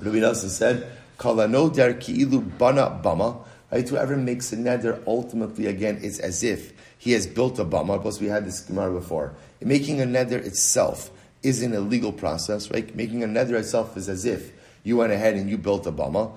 [0.00, 0.86] Rabbi Nassan said,
[1.18, 3.38] "Kalano der ki'ilu bana bama."
[3.72, 8.00] Right, whoever makes a neder, ultimately again, it's as if he has built a bama.
[8.00, 9.32] Plus, we had this gemara before.
[9.60, 11.10] Making a neder itself
[11.42, 12.94] is an illegal process, right?
[12.94, 14.52] Making a neder itself is as if
[14.86, 16.30] you went ahead and you built a bama.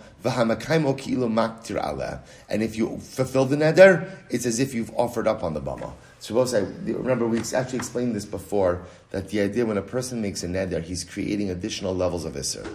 [2.49, 5.93] And if you fulfill the neder, it's as if you've offered up on the bama.
[6.17, 8.81] So I remember we actually explained this before,
[9.12, 12.67] that the idea when a person makes a neder, he's creating additional levels of Isser.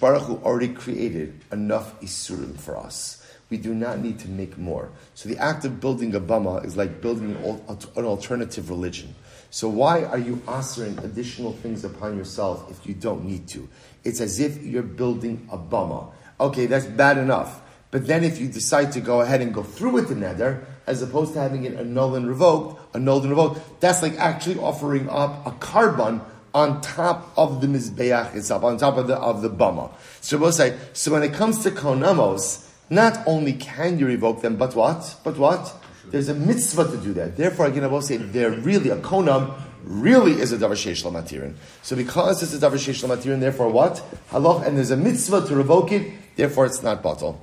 [0.00, 3.22] Baruch Hu already created enough Isurim for us.
[3.50, 4.90] We do not need to make more.
[5.14, 9.14] So the act of building a bama is like building an alternative religion.
[9.50, 13.66] So why are you answering additional things upon yourself if you don't need to?
[14.08, 16.10] It's as if you're building a bama.
[16.40, 17.60] Okay, that's bad enough.
[17.90, 21.02] But then if you decide to go ahead and go through with the neder, as
[21.02, 25.46] opposed to having it annulled and revoked, annulled and revoked, that's like actually offering up
[25.46, 26.22] a korban
[26.54, 29.92] on top of the mizbeach itself, on top of the of the bama.
[30.22, 34.56] So we'll say, so when it comes to konamos, not only can you revoke them,
[34.56, 35.16] but what?
[35.22, 35.74] But what?
[36.10, 37.36] There's a mitzvah to do that.
[37.36, 39.54] Therefore, again, I will say they're really a konam
[39.88, 41.54] really is a davar sheish matirin.
[41.82, 44.02] So because it's a davar sheish matirin, therefore what?
[44.30, 47.38] Halach, and there's a mitzvah to revoke it, therefore it's not batal.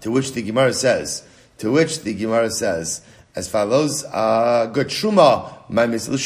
[0.00, 1.26] To which the Gemara says,
[1.58, 3.02] to which the Gemara says,
[3.34, 6.16] as follows, uh, good truma, my mitzvah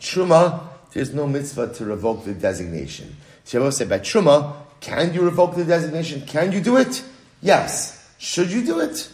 [0.00, 0.60] Truma,
[0.92, 3.16] there's no mitzvah to revoke the designation.
[3.44, 6.22] So say by truma, can you revoke the designation?
[6.22, 7.02] Can you do it?
[7.42, 8.12] Yes.
[8.18, 9.10] Should you do it?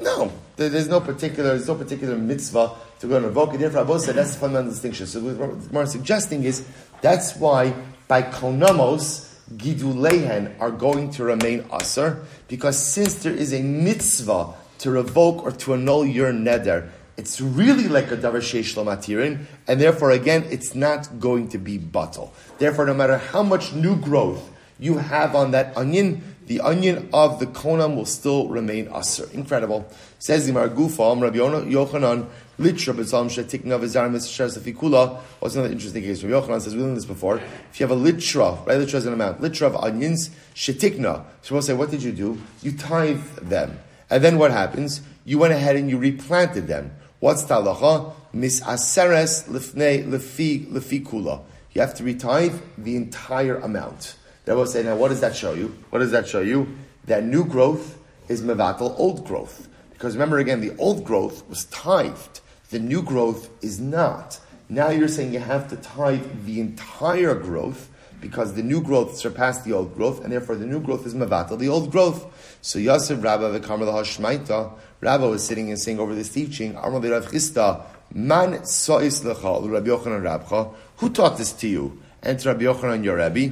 [0.00, 0.32] No.
[0.56, 2.72] There's no particular, there's no particular mitzvah
[3.02, 3.58] to go and revoke it.
[3.58, 5.06] Therefore, Abba said that's the fundamental distinction.
[5.06, 6.64] So what Gemara is suggesting is
[7.00, 7.74] that's why
[8.06, 14.90] by konamos, gidulehen are going to remain aser, because since there is a mitzvah to
[14.92, 20.44] revoke or to annul your neder, it's really like a davar sheish and therefore again,
[20.50, 22.32] it's not going to be bottle.
[22.58, 27.40] Therefore, no matter how much new growth you have on that onion, the onion of
[27.40, 29.26] the konam will still remain aser.
[29.32, 29.90] Incredible.
[30.18, 35.18] Says the Margufa, Rabbi Yochanan, Litra b'tzalm shetikna v'zarim v'sher sefikula.
[35.40, 36.22] What's another interesting case?
[36.22, 37.38] Rabbi Yochanan says, we've done this before.
[37.70, 41.24] If you have a litra, right, litra is an amount, litra of onions, shetikna.
[41.40, 42.38] So we'll say, what did you do?
[42.60, 43.78] You tithe them.
[44.10, 45.00] And then what happens?
[45.24, 46.92] You went ahead and you replanted them.
[47.20, 48.12] What's talacha?
[48.34, 51.44] Mis aseres lifnei lefi lefi kula.
[51.72, 54.16] You have to retithe the entire amount.
[54.44, 55.76] That will say, now what does that show you?
[55.90, 56.76] What does that show you?
[57.04, 59.68] That new growth is mevatel old growth.
[59.90, 62.40] Because remember again, the old growth was tithed.
[62.70, 64.40] The new growth is not.
[64.68, 69.64] Now you're saying you have to tithe the entire growth because the new growth surpassed
[69.64, 72.56] the old growth, and therefore the new growth is mevatel, the old growth.
[72.62, 77.84] So Yosef Rabba v'kamar l'hashmaita, Rabba was sitting and saying over this teaching, Rav Chisda,
[78.14, 82.00] Man so'is Rabbi Yochanan Rabcha, who taught this to you?
[82.22, 83.48] And Rabbi Yochanan your Rabbi.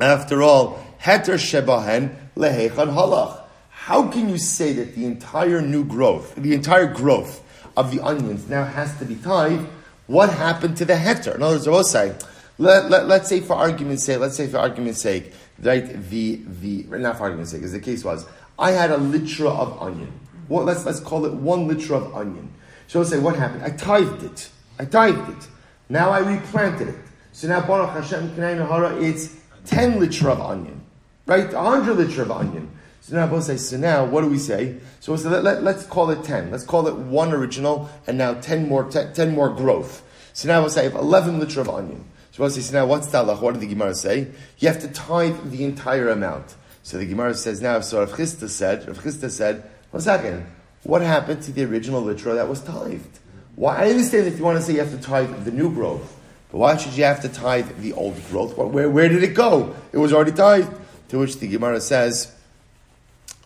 [0.00, 3.42] After all, heter shebahen lehechan halach.
[3.70, 7.42] How can you say that the entire new growth, the entire growth
[7.76, 9.60] of the onions now has to be tied?
[10.06, 11.34] What happened to the heter?
[11.34, 12.14] In other words, I will say,
[12.58, 15.32] let, let, let's say for argument's sake, let's say for argument's sake,
[15.62, 18.26] right, the, the, not for argument's sake, as the case was,
[18.58, 20.12] I had a litra of onion.
[20.48, 22.52] Well, let's, let's call it one litra of onion.
[22.86, 23.62] So I'll say, what happened?
[23.62, 24.48] I tithed it.
[24.78, 25.48] I tithed it.
[25.88, 26.98] Now I replanted it.
[27.32, 30.80] So now Baruch Hashem Hara, it's 10 liter of onion,
[31.26, 31.52] right?
[31.52, 32.70] 100 liter of onion.
[33.00, 34.78] So now both say, so now what do we say?
[35.00, 36.50] So we'll say, let, let, let's call it 10.
[36.50, 40.02] Let's call it one original and now 10 more, 10, 10 more growth.
[40.32, 42.04] So now we'll say, I have 11 liter of onion.
[42.32, 43.40] So we'll say, so now what's talach?
[43.40, 44.28] What did the Gemara say?
[44.58, 46.56] You have to tithe the entire amount.
[46.82, 50.46] So the Gemara says now, so Rav Chisda said, Rav Chisda said, one second,
[50.82, 53.20] what happened to the original liter that was tithed?
[53.54, 53.76] Why?
[53.76, 56.15] I understand if you want to say you have to tithe the new growth.
[56.50, 58.56] But why should you have to tithe the old growth?
[58.56, 59.74] Where, where did it go?
[59.92, 60.72] It was already tithed.
[61.08, 62.32] To which the Gemara says,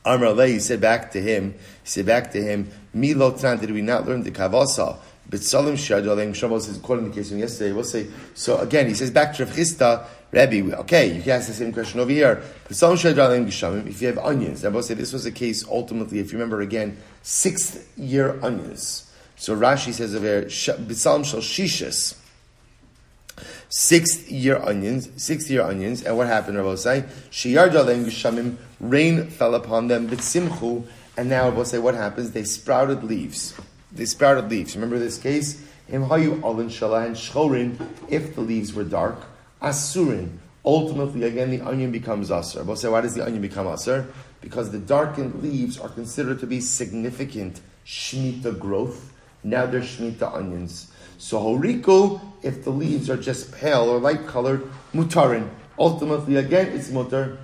[0.04, 3.82] Amr he said back to him, he said back to him, Mi lotran, did we
[3.82, 4.96] not learn the kavasa?
[5.28, 7.72] But Salim Shadolem Shamos is to the case from yesterday.
[7.72, 8.88] We'll say so again.
[8.88, 10.76] He says back to Rav Chisda, Rebbe.
[10.80, 12.42] Okay, you can ask the same question over here.
[12.66, 13.86] But Salim Shadolem Gishamim.
[13.86, 16.18] If you have onions, and we'll say this was the case ultimately.
[16.18, 19.12] If you remember again, sixth year onions.
[19.36, 22.16] So Rashi says over here, B'Salim Shal Shishis
[23.70, 27.04] sixth year onions, sixth year onions, and what happened, Rabbi say?
[27.30, 30.84] Shiyar Jalem Gishamim, rain fell upon them, Simchu,
[31.16, 32.32] and now Rabbi say, what happens?
[32.32, 33.54] They sprouted leaves.
[33.92, 34.74] They sprouted leaves.
[34.74, 35.64] Remember this case?
[35.88, 39.16] Im Hayu Alin Shalah and Shchorin, if the leaves were dark,
[39.62, 40.38] Asurin.
[40.64, 42.58] Ultimately, again, the onion becomes Asr.
[42.58, 44.06] Rabbi say, why does the onion become Asr?
[44.40, 49.12] Because the darkened leaves are considered to be significant Shemitah growth.
[49.42, 50.89] Now they're Shemitah onions.
[51.20, 55.50] So horiko, if the leaves are just pale or light colored, mutarin.
[55.78, 57.36] Ultimately, again, it's mutar.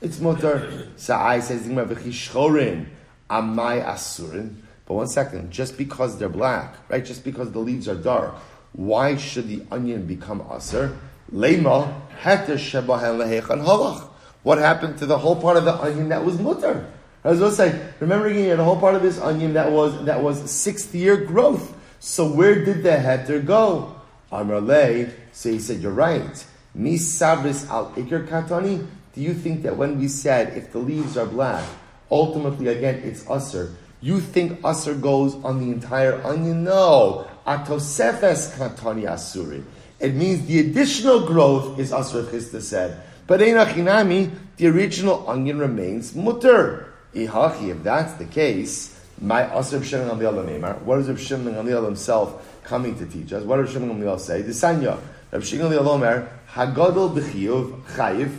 [0.00, 0.88] It's mutar.
[0.98, 2.90] Sa'ai says, amai
[3.30, 4.56] asurin.
[4.86, 7.04] But one second, just because they're black, right?
[7.04, 8.34] Just because the leaves are dark,
[8.72, 10.96] why should the onion become asur?
[11.32, 14.08] Lema heter shebahen halach.
[14.42, 16.90] What happened to the whole part of the onion that was mutar?
[17.22, 20.06] I was going to say, remember again, the whole part of this onion that was
[20.06, 21.72] that was sixth year growth.
[22.04, 23.94] So where did the heter go?
[24.32, 26.44] Amrale, so he said, you're right.
[26.74, 28.84] Mi sabris al ikir katani.
[29.14, 31.64] Do you think that when we said if the leaves are black,
[32.10, 36.64] ultimately again it's usr, you think usr goes on the entire onion?
[36.64, 37.28] No.
[37.46, 39.62] Atosefes katani asuri.
[40.00, 43.00] it means the additional growth is Asr Chisda said.
[43.28, 46.92] But Einachinami, the original onion remains mutter.
[47.14, 52.62] Ihachi, if that's the case, my Asr Shimon Gamliel What is Rav Shimon Gamliel himself
[52.64, 53.44] coming to teach us?
[53.44, 54.42] What does Shimon Gamliel say?
[54.42, 54.98] The Sanya,
[55.30, 58.36] Rav Shimon Gamliel Omer, Hagadol b'chiyuv chayiv,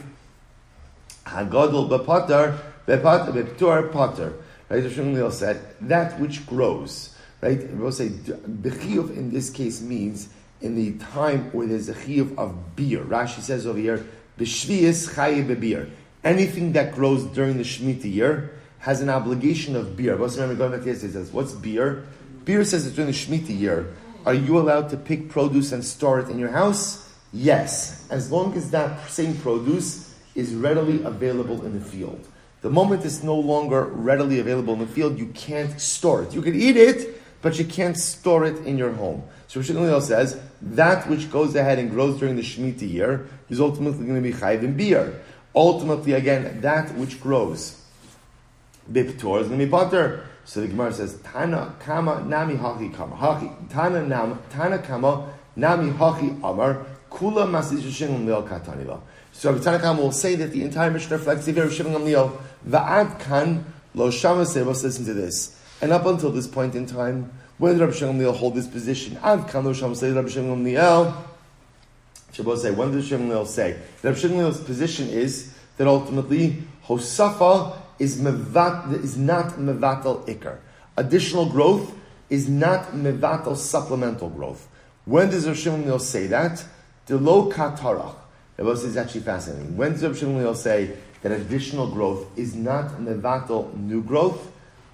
[1.25, 2.57] Hagadol b'patar,
[2.87, 4.33] b'patar, patar.
[4.69, 7.15] Right, Rav Shimon Gamliel said, that which grows.
[7.41, 10.29] Right, we'll say, b'chiyuv in this case means
[10.61, 13.05] in the time where there's a chiyuv of biur.
[13.07, 14.05] Rashi says over here,
[14.39, 15.89] b'shviyas chayiv biur.
[16.23, 18.53] Anything that grows during the Shemitah year
[18.83, 20.17] has an obligation of biur.
[20.17, 22.03] What's remember going back to yesterday says, what's biur?
[22.43, 23.95] Biur says it's during the Shemitah year.
[24.25, 27.09] Are you allowed to pick produce and store it in your house?
[27.31, 32.27] Yes, as long as that same produce is readily available in the field.
[32.59, 36.33] The moment it's no longer readily available in the field, you can't store it.
[36.33, 39.23] You can eat it, but you can't store it in your home.
[39.47, 44.05] So Rosh says that which goes ahead and grows during the Shemitah year is ultimately
[44.05, 45.19] going to be chayv in biur.
[45.55, 47.79] Ultimately, again, that which grows
[48.91, 50.25] biptor is going to be butter.
[50.45, 55.91] So the Gemara says Tana kama nami haki kama haki Tana nam Tana kama nami
[55.91, 58.99] haki amar kula masishin lil katanila.
[59.31, 62.37] So Tana kama will say that the entire Mishnah reflects the very Shimon Gamliel.
[62.67, 64.83] Va'ad kan lo shama sebos.
[64.83, 65.59] Listen to this.
[65.81, 69.17] And up until this point in time, when did Rabbi Shimon Gamliel hold this position?
[69.23, 71.15] Ad kan lo shama say Rabbi Shimon Gamliel.
[72.33, 73.79] Shabbos say, when did Shimon Gamliel say?
[74.01, 80.57] Rabbi Shimon Gamliel's position is that ultimately Hosafa is, mevat, is not mevatel ikar.
[80.97, 81.95] Additional growth
[82.29, 84.67] is not mevatel supplemental growth.
[85.05, 86.63] When does Rav Shimon say that?
[87.07, 88.15] The lo katarach.
[88.57, 89.75] is actually fascinating.
[89.75, 94.51] When does Rav Shimon say that additional growth is not mevatel new growth?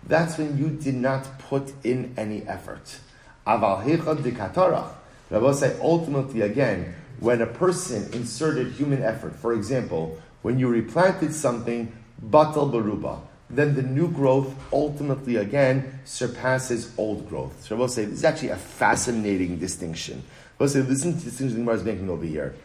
[0.08, 3.00] That's when you did not put in any effort.
[3.46, 4.94] Aval hechad de katarach.
[5.30, 11.34] Rabbi say ultimately again, when a person inserted human effort, for example, when you replanted
[11.34, 11.92] something,
[12.28, 17.64] batal baruba, then the new growth ultimately again surpasses old growth.
[17.64, 20.24] So I will say this is actually a fascinating distinction.
[20.60, 22.56] I will say listen to the distinction the Gemara is making over here.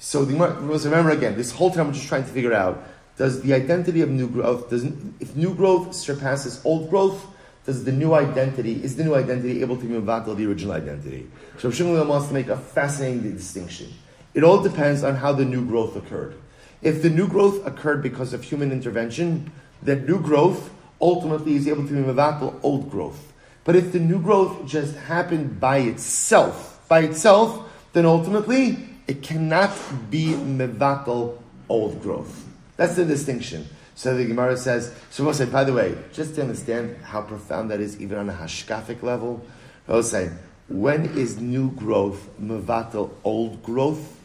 [0.00, 2.84] So the Gemara, remember again, this whole time we're just trying to figure out
[3.16, 4.84] does the identity of new growth does
[5.18, 7.26] if new growth surpasses old growth,
[7.64, 11.26] does the new identity is the new identity able to be battle the original identity?
[11.58, 13.92] So Shimon wants to make a fascinating distinction.
[14.34, 16.34] It all depends on how the new growth occurred.
[16.82, 21.86] If the new growth occurred because of human intervention, then new growth ultimately is able
[21.86, 23.32] to be mevatel old growth.
[23.64, 29.70] But if the new growth just happened by itself, by itself, then ultimately it cannot
[30.10, 31.38] be mevatel
[31.68, 32.46] old growth.
[32.76, 33.66] That's the distinction.
[33.94, 37.70] So the Gemara says, so we'll say, by the way, just to understand how profound
[37.72, 39.44] that is, even on a hashkafic level,
[39.88, 40.30] we'll say,
[40.68, 44.17] when is new growth mevatel old growth?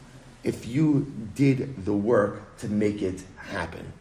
[0.44, 3.94] If you did the work to make it happen.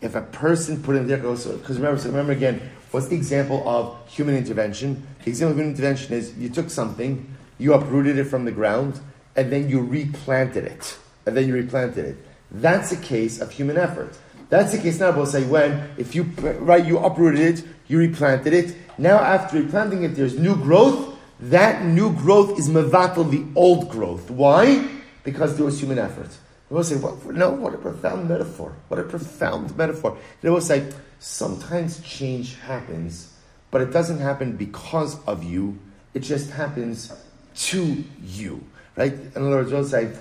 [0.00, 2.60] If a person put in there, because remember, so remember again,
[2.92, 5.06] what's the example of human intervention?
[5.24, 9.00] The example of human intervention is you took something, you uprooted it from the ground,
[9.34, 10.98] and then you replanted it.
[11.26, 12.16] And then you replanted it.
[12.50, 14.16] That's a case of human effort.
[14.50, 18.54] That's the case now, we'll say when, if you, right, you uprooted it, you replanted
[18.54, 23.90] it, now after replanting it, there's new growth, that new growth is mevatel the old
[23.90, 24.30] growth.
[24.30, 24.88] Why?
[25.30, 26.30] Because there was human effort.
[26.68, 28.74] They will say, what, no, what a profound metaphor.
[28.88, 30.16] What a profound metaphor.
[30.40, 33.34] They will say, sometimes change happens,
[33.70, 35.78] but it doesn't happen because of you.
[36.14, 37.12] It just happens
[37.56, 38.64] to you.
[38.96, 39.12] Right?
[39.12, 40.12] In other words, they'll say,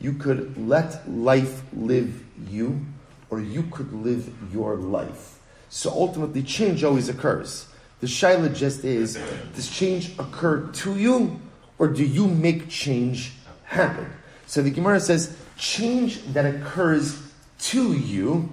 [0.00, 2.84] you could let life live you,
[3.30, 5.38] or you could live your life.
[5.68, 7.68] So ultimately, change always occurs.
[8.00, 9.18] The shaila just is,
[9.54, 11.40] does change occur to you,
[11.78, 13.32] or do you make change
[13.64, 14.10] happen?
[14.46, 17.20] So the Gemara says, change that occurs
[17.58, 18.48] to you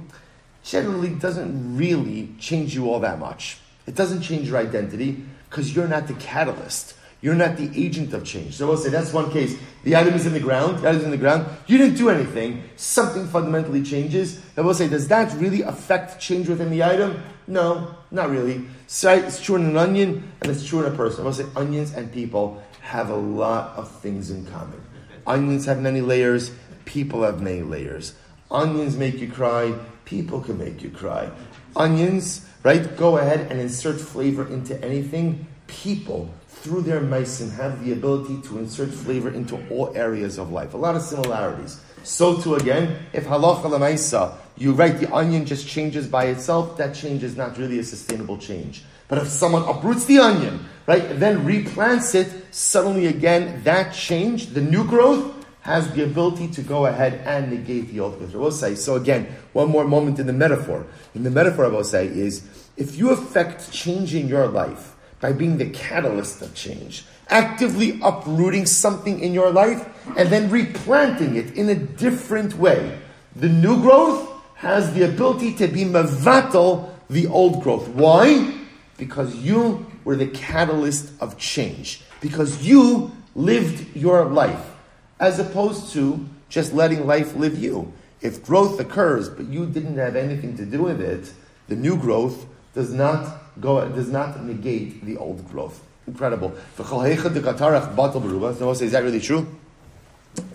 [0.63, 3.60] generally doesn't really change you all that much.
[3.86, 6.95] It doesn't change your identity because you're not the catalyst.
[7.21, 8.56] You're not the agent of change.
[8.56, 9.58] So we'll say that's one case.
[9.84, 10.79] The item is in the ground.
[10.79, 11.45] The item is in the ground.
[11.67, 12.63] You didn't do anything.
[12.75, 14.41] Something fundamentally changes.
[14.58, 17.23] And we'll say, does that really affect change within the item?
[17.47, 18.65] No, not really.
[18.88, 21.23] So it's true in an onion and it's true in a person.
[21.23, 24.81] We'll say onions and people have a lot of things in common.
[25.26, 26.52] Onions have many layers,
[26.86, 28.13] people have many layers.
[28.52, 29.74] Onions make you cry,
[30.06, 31.30] people can make you cry.
[31.76, 35.48] Onions, right, go ahead and insert flavor into anything.
[35.67, 40.74] People, through their meisim, have the ability to insert flavor into all areas of life.
[40.74, 41.82] A lot of similarities.
[42.04, 46.94] So too again, if halacha lemaisa, you write the onion just changes by itself, that
[46.94, 48.84] change is not really a sustainable change.
[49.08, 54.62] But if someone uproots the onion, right, then replants it, suddenly again, that change, the
[54.62, 58.77] new growth, has the ability to go ahead and negate the old growth.
[58.77, 60.86] So again, one more moment in the metaphor.
[61.15, 62.44] In the metaphor, I will say, is
[62.75, 69.21] if you affect changing your life by being the catalyst of change, actively uprooting something
[69.21, 73.00] in your life and then replanting it in a different way,
[73.38, 77.88] the new growth has the ability to be mavatal the old growth.
[77.88, 78.54] Why?
[78.98, 82.01] Because you were the catalyst of change.
[82.21, 84.71] Because you lived your life.
[85.19, 87.93] As opposed to just letting life live you.
[88.21, 91.33] If growth occurs, but you didn't have anything to do with it,
[91.67, 95.83] the new growth does not go does not negate the old growth.
[96.08, 96.54] Incredible.
[96.77, 99.47] So is that really true?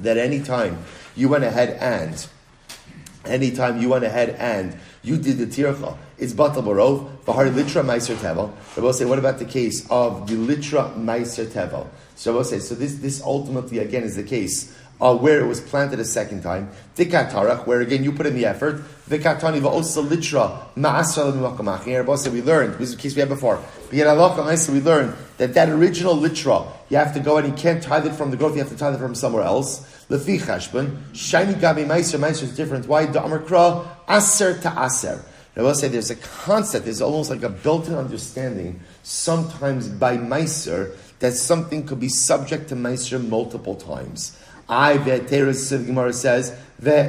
[0.00, 0.78] That any time
[1.16, 2.26] you went ahead and
[3.24, 4.76] any time you went ahead and
[5.08, 8.52] you did the tircha, it's batal barov, v'hari litra meiser tevel.
[8.76, 11.86] will say, what about the case of the litra meiser tevel?
[12.14, 15.60] So will say, so this, this ultimately again is the case uh, where it was
[15.60, 16.70] planted a second time.
[16.96, 18.82] Dikatarach, where again you put in the effort.
[19.08, 21.84] Vikatani va'osa litra ma'asra l'muakamach.
[21.84, 23.62] Here, we learned, this is the case we had before.
[23.92, 28.06] Allah we learned that that original litra, you have to go and you can't tithe
[28.06, 29.80] it from the growth, you have to tithe it from somewhere else.
[30.08, 32.86] Lefi chashbon, shiny gabi meiser, meiser is different.
[32.86, 33.06] Why?
[33.06, 35.24] Kra, aser to aser.
[35.56, 40.94] I will say there's a concept, there's almost like a built-in understanding, sometimes by meiser,
[41.18, 44.38] that something could be subject to meiser multiple times.
[44.68, 46.50] I the Torah Gemara says
[46.82, 47.08] Torah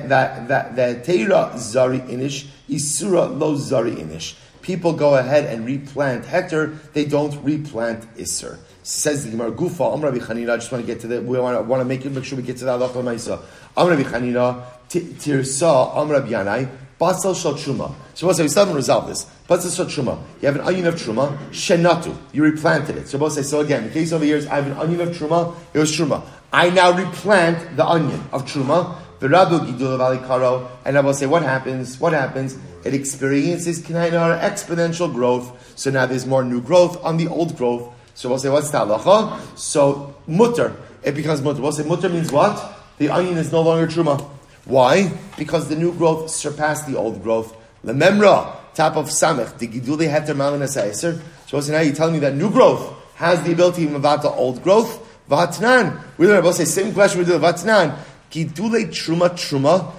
[1.55, 4.35] zari inish isura lo zari inish.
[4.61, 8.59] People go ahead and replant heter; they don't replant iser.
[8.83, 10.17] Says the Gemara Gufa Rabbi.
[10.17, 11.21] I just want to get to the.
[11.21, 13.41] We want to, want to make it make sure we get to that halacha ma'isa.
[13.75, 17.93] Amr Rabbi Chanina tirsa Amr Rabbi Yanai basal shal truma.
[18.13, 19.25] So we'll say we still haven't resolved this.
[19.47, 20.21] Basal shal truma.
[20.41, 22.15] You have an onion of truma shenatu.
[22.33, 23.07] You replanted it.
[23.07, 23.85] So we'll say so again.
[23.85, 25.55] In case over years, I have an onion of truma.
[25.73, 26.23] It was truma.
[26.51, 31.99] I now replant the onion of truma, the karo, and I will say, what happens?
[31.99, 32.57] What happens?
[32.83, 35.73] It experiences kinainar exponential growth.
[35.77, 37.93] So now there's more new growth on the old growth.
[38.15, 39.57] So we'll say, what's talacha?
[39.57, 41.61] So mutter, it becomes mutter.
[41.61, 42.77] We'll say mutter means what?
[42.97, 44.21] The onion is no longer truma.
[44.65, 45.11] Why?
[45.37, 47.55] Because the new growth surpassed the old growth.
[47.83, 52.49] Lememra, top of samech, the gidule heter malin So now you're telling me that new
[52.49, 55.05] growth has the ability to move out the old growth.
[55.29, 56.01] Vatnan.
[56.17, 57.97] We learn about say same question we do Vatnan.
[58.31, 59.93] Gidule truma truma.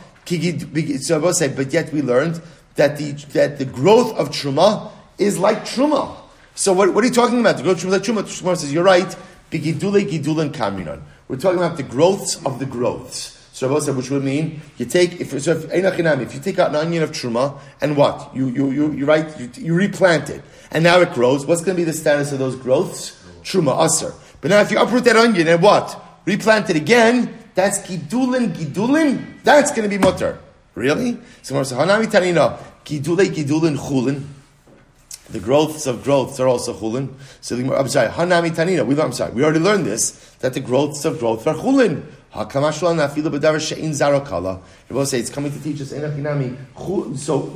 [1.02, 2.40] So say, but yet we learned
[2.76, 6.16] that the that the growth of truma is like truma.
[6.54, 7.56] So what, what are you talking about?
[7.56, 8.22] The growth of truma like truma.
[8.22, 9.16] Truma says you're right.
[9.50, 11.02] Bigidule gidulan kamrinon.
[11.28, 13.36] We're talking about the growths of the growths.
[13.52, 16.70] So Rabbi said, which would mean you take if so if, if you take out
[16.70, 20.42] an onion of truma and what you you you you right you, you replant it
[20.70, 21.46] and now it grows.
[21.46, 23.22] What's going to be the status of those growths?
[23.42, 24.14] Truma aser.
[24.40, 26.00] But now if you uproot that onion and what?
[26.24, 30.38] Replant it again, that's gidulin, gidulin, that's going to be mutter.
[30.74, 31.18] Really?
[31.42, 34.24] So Hanami Tanina, gidule, gidulin, chulin.
[35.30, 37.14] The growths of growths are also chulin.
[37.40, 41.04] So I'm sorry, Hanami Tanina, we, I'm sorry, we already learned this, that the growths
[41.04, 42.04] of growth are chulin.
[42.32, 42.60] Rabbi
[45.04, 45.88] say it's coming to teach us.
[45.88, 45.96] So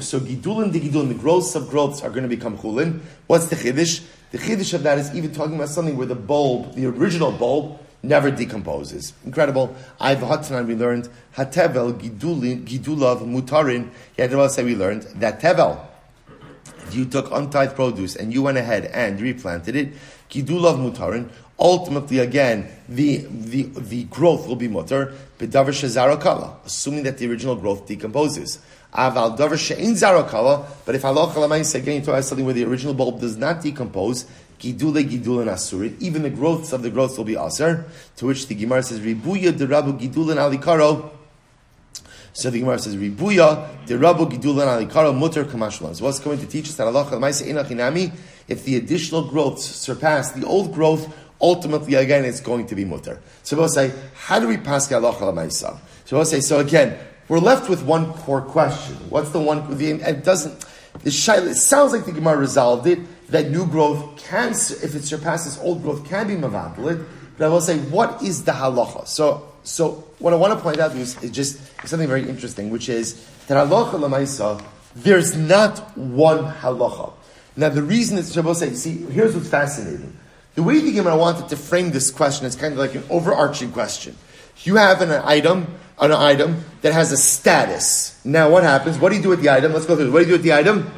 [0.00, 3.00] so gidulin the gidulin, the growths of growths are going to become chulin.
[3.28, 4.02] What's the chiddush?
[4.34, 7.78] The chiddush of that is even talking about something where the bulb, the original bulb,
[8.02, 9.12] never decomposes.
[9.24, 9.76] Incredible.
[10.00, 13.90] I've Hatanan we learned hatevel gidulav mutarin.
[14.18, 15.78] Yet say we learned that tevel.
[16.90, 19.92] You took untithed produce and you went ahead and replanted it,
[20.28, 21.30] gidulav mutarin.
[21.56, 27.54] Ultimately, again, the, the, the growth will be mutar, bedavar shezarakala, assuming that the original
[27.54, 28.58] growth decomposes.
[28.94, 33.20] Aval davar she'in zarakala, but if halacha lamaisa again to something where the original bulb
[33.20, 34.24] does not decompose,
[34.60, 37.86] gidule gidulin asurit, even the growths of the growths will be aser.
[38.16, 41.10] To which the Gemara says ribuya derabu gidulin alikaro.
[42.34, 45.96] So the Gemara says ribuya derabu gidulin alikaro mutter kamashlan.
[45.96, 48.12] So what's going to teach us that halacha lamaisa inachinami?
[48.46, 53.20] If the additional growths surpass the old growth, ultimately again it's going to be mutter.
[53.42, 55.78] So we'll say, how do we pass halacha lamaisa?
[56.04, 56.96] So we'll say, so again,
[57.28, 58.96] we're left with one core question.
[59.08, 59.76] What's the one?
[59.78, 60.64] The, it doesn't.
[61.02, 62.98] The it sounds like the Gemara resolved it
[63.30, 67.04] that new growth can, if it surpasses old growth, can be mavatalit.
[67.36, 69.06] But I will say, what is the halacha?
[69.08, 72.88] So, so what I want to point out is, is just something very interesting, which
[72.88, 74.62] is that halacha lamaisa.
[74.94, 77.12] There's not one halacha.
[77.56, 80.16] Now, the reason it's Shabbos say, see, here's what's fascinating.
[80.54, 83.72] The way the Gemara wanted to frame this question is kind of like an overarching
[83.72, 84.16] question.
[84.62, 88.20] You have an item an item that has a status.
[88.24, 88.98] Now, what happens?
[88.98, 89.72] What do you do with the item?
[89.72, 90.08] Let's go through.
[90.08, 90.10] It.
[90.10, 90.90] What do you do with the item?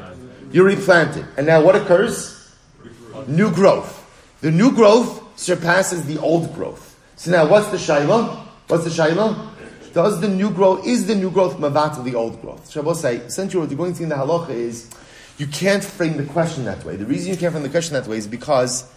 [0.53, 1.27] You replant it.
[1.37, 2.55] And now what occurs?
[3.27, 3.93] New growth.
[4.41, 6.99] The new growth surpasses the old growth.
[7.17, 8.47] So now what's the shaila?
[8.69, 9.51] What's the Shaila?
[9.93, 12.77] Does the new growth, is the new growth mavat the old growth?
[12.77, 14.91] I say, essentially what you're going to see in the halacha is,
[15.39, 16.97] you can't frame the question that way.
[16.97, 18.91] The reason you can't frame the question that way is because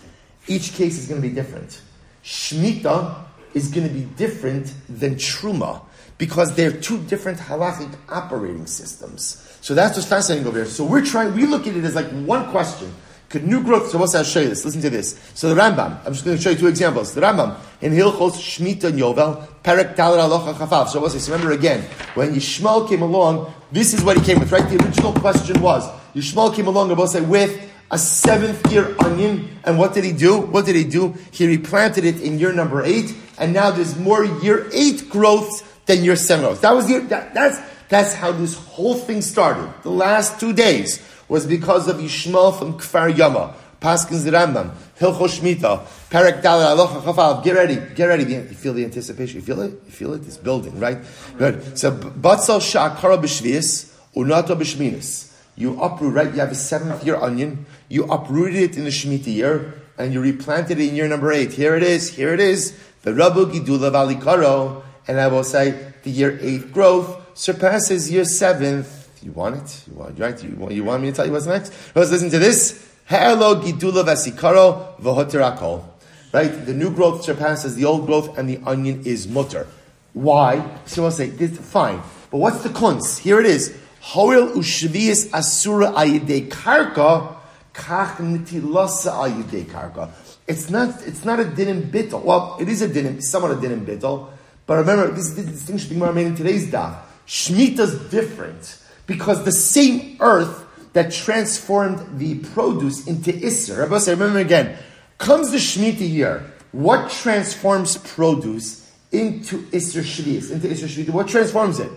[0.48, 1.82] each case is going to be different.
[2.24, 3.16] Shmita
[3.54, 5.82] is going to be different than Truma
[6.20, 9.44] because they're two different halachic operating systems.
[9.62, 10.68] So that's what's fascinating over here.
[10.68, 12.94] So we're trying, we look at it as like one question.
[13.30, 15.20] Could new growth, so what's I'll show you this, listen to this.
[15.36, 17.14] So the Rambam, I'm just going to show you two examples.
[17.14, 20.88] The Rambam, in Hilchos Shemitah and Yovel, Perek Talar Alocha Chafaf.
[20.88, 21.30] So what's this?
[21.30, 21.84] Remember again,
[22.16, 24.68] when Yishmael came along, this is what he came with, right?
[24.68, 29.78] The original question was, Yishmael came along, I say, with a seventh year onion, and
[29.78, 30.40] what did he do?
[30.40, 31.14] What did he do?
[31.32, 36.04] He replanted it in year number eight, and now there's more year eight growths than
[36.04, 36.62] year seven growths.
[36.62, 37.60] That was the, that, that's,
[37.90, 39.74] that's how this whole thing started.
[39.82, 45.84] The last two days was because of Yishmael from Kfar Yama, Paskin Rambam, Hilcho Shmita,
[46.12, 47.44] Perek Dalet Alocha Chafal.
[47.44, 48.24] Get ready, get ready.
[48.24, 49.40] You feel the anticipation.
[49.40, 49.72] You feel it?
[49.72, 50.22] You feel it?
[50.28, 51.00] It's building, right?
[51.38, 51.78] Good.
[51.78, 55.34] So Batzal Sha'akara B'Shvius, Unato B'Shminis.
[55.56, 56.32] You uproot, right?
[56.32, 57.66] You have a seventh year onion.
[57.90, 61.52] You uprooted it in the Shemitah year, and you replanted it in year number eight.
[61.52, 62.14] Here it is.
[62.14, 62.78] Here it is.
[63.02, 64.84] The Rabu Gidula Valikaro.
[65.10, 69.84] And I will say the year eight growth surpasses year seventh you want it?
[69.88, 70.44] You want, right?
[70.44, 71.74] You want, you want me to tell you what's next?
[71.96, 72.88] Let's listen to this.
[73.10, 75.84] Gidula vasikaro.
[76.32, 76.66] Right?
[76.66, 79.68] The new growth surpasses the old growth and the onion is mutter.
[80.14, 80.78] Why?
[80.86, 82.02] So I'll say, this, fine.
[82.32, 83.18] But what's the kunz?
[83.20, 83.78] Here it is.
[84.02, 87.36] Hoil ushvius asura ayidei karka
[87.74, 90.12] kach nitilasa ayidei karka.
[90.48, 92.24] It's not, it's not a dinim bittel.
[92.24, 94.30] Well, it is a dinim, somewhat a dinim bittel.
[94.70, 96.96] But remember, this is the distinction being made in today's daf.
[97.26, 98.78] Shemitah's different.
[99.08, 100.64] Because the same earth
[100.94, 104.78] that transformed the produce into Isser, Rabbi say, remember again,
[105.18, 111.10] comes the Shemitah year, what transforms produce into Isser Shvius, into Isser Shemitah?
[111.10, 111.90] What transforms it?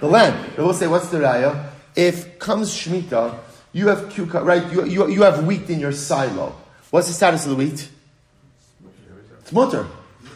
[0.00, 0.56] The land.
[0.56, 1.70] Will say, what's the raya?
[1.94, 3.38] If comes Shemitah,
[3.72, 4.72] you have cucumber, right?
[4.72, 6.56] You, you, you have wheat in your silo.
[6.90, 7.88] What's the status of the wheat?
[9.42, 9.86] It's mutter.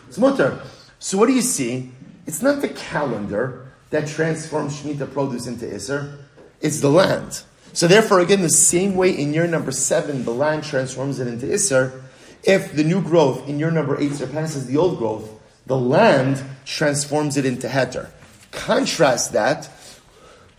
[0.07, 0.63] It's mutter.
[0.99, 1.91] So what do you see?
[2.27, 6.19] It's not the calendar that transforms Shemitah produce into Isser?
[6.61, 7.43] It's the land.
[7.73, 11.47] So therefore, again, the same way in year number seven, the land transforms it into
[11.47, 12.03] Isser,
[12.43, 15.29] if the new growth in year number eight surpasses the old growth,
[15.67, 18.11] the land transforms it into Heter.
[18.51, 19.69] Contrast that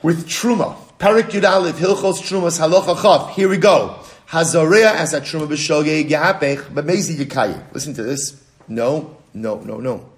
[0.03, 0.75] with Truma.
[0.99, 3.31] Parak Yud Aleph, Hilchos Trumas, Halacha Chav.
[3.31, 3.99] Here we go.
[4.29, 7.73] Hazorea as a Truma b'shogei yikayi.
[7.73, 8.43] Listen to this.
[8.67, 10.09] No, no, no, no.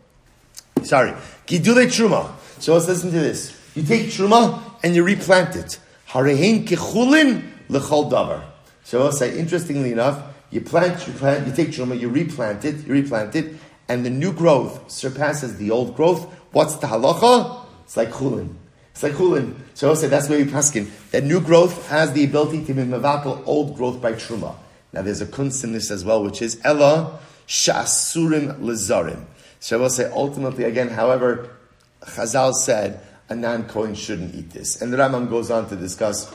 [0.84, 1.14] Sorry.
[1.48, 2.32] Gidule Truma.
[2.60, 3.58] So let's listen to this.
[3.74, 5.80] You take truma and you replant it.
[6.10, 8.44] Harehin kechulin lechol davar.
[8.84, 10.22] So I'll say, interestingly enough,
[10.52, 13.56] you plant, you plant, you take truma, you replant it, you replant it,
[13.88, 16.26] and the new growth surpasses the old growth.
[16.52, 17.66] What's the halacha?
[17.86, 18.56] It's like chulin.
[18.92, 19.56] It's like chulin.
[19.74, 20.90] So I'll say that's where we paskin.
[21.12, 24.56] That new growth has the ability to be mevatel old growth by truma.
[24.92, 29.26] Now there's a kunst in this as well, which is ella shasurim lezarim.
[29.62, 31.56] So I will say ultimately again, however,
[32.02, 33.00] Chazal said
[33.30, 34.82] a non-Kohen shouldn't eat this.
[34.82, 36.30] And the Rambam goes on to discuss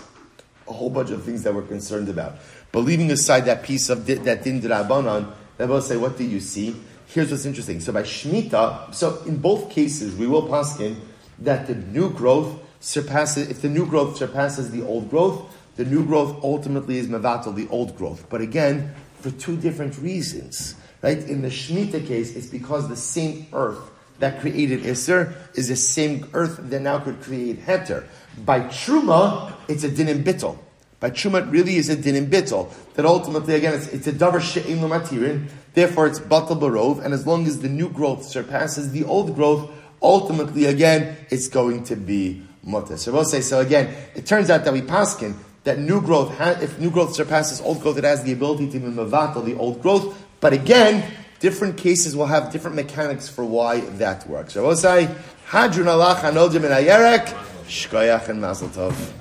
[0.68, 2.36] a whole bunch of things that we're concerned about.
[2.70, 6.38] But leaving aside that piece of that din drabanan, they will say, what do you
[6.38, 6.76] see?
[7.08, 7.80] Here's what's interesting.
[7.80, 10.96] So by Shemitah, so in both cases, we will paskin
[11.40, 16.06] that the new growth surpasses, if the new growth surpasses the old growth, the new
[16.06, 18.26] growth ultimately is mevatel, the old growth.
[18.30, 20.76] But again, for two different reasons.
[21.06, 21.18] Right?
[21.18, 23.78] In the Shemitah case, it's because the same earth
[24.18, 28.08] that created Isser is the same earth that now could create Heter.
[28.44, 30.58] By Truma, it's a din bittel.
[30.98, 32.72] By Truma, it really is a din bittel.
[32.94, 35.48] That ultimately, again, it's, it's a davar she'im matirin.
[35.74, 37.04] Therefore, it's batal barov.
[37.04, 39.70] And as long as the new growth surpasses the old growth,
[40.02, 42.96] ultimately, again, it's going to be mutter.
[42.96, 45.36] So we'll say, so again, it turns out that we paskin
[45.66, 46.32] that new growth,
[46.62, 49.82] if new growth surpasses old growth, it has the ability to be mavatal, the old
[49.82, 50.16] growth.
[50.40, 51.10] But again,
[51.40, 54.54] different cases will have different mechanics for why that works.
[54.54, 55.08] So we'll say,
[55.48, 57.26] Hadrun alach anodim in ayerek,
[57.66, 59.12] shkoyach and mazel tov.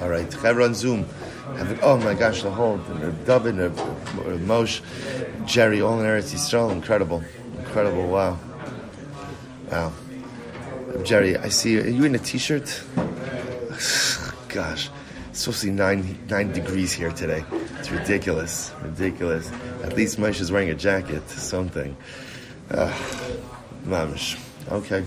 [0.00, 1.06] All right, Chaver on Zoom.
[1.82, 3.10] oh my gosh, the whole the
[4.38, 4.80] Moshe,
[5.46, 7.24] Jerry, all in Eretz Yisrael, incredible,
[7.58, 8.38] incredible, wow,
[9.70, 9.92] wow.
[11.04, 11.80] Jerry, I see you.
[11.82, 12.82] Are you in a t-shirt?
[14.48, 14.90] Gosh,
[15.30, 17.44] it's supposed to be nine, nine degrees here today.
[17.78, 18.72] It's ridiculous.
[18.82, 19.50] Ridiculous.
[19.82, 21.96] At least Moshe is wearing a jacket, something.
[22.70, 22.92] Uh,
[23.84, 24.38] mamish.
[24.70, 25.04] Okay.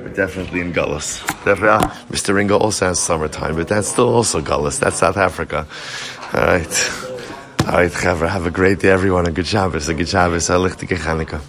[0.00, 1.26] We're definitely in Gullus.
[1.44, 2.34] Definitely, Mr.
[2.34, 4.80] Ringo also has summertime, but that's still also Gullus.
[4.80, 5.66] That's South Africa.
[6.32, 6.90] All right.
[7.66, 9.26] All right, have a great day, everyone.
[9.26, 9.88] A good Shabbos.
[9.88, 10.48] A good Shabbos.
[10.48, 11.40] A lichtige Chanukah.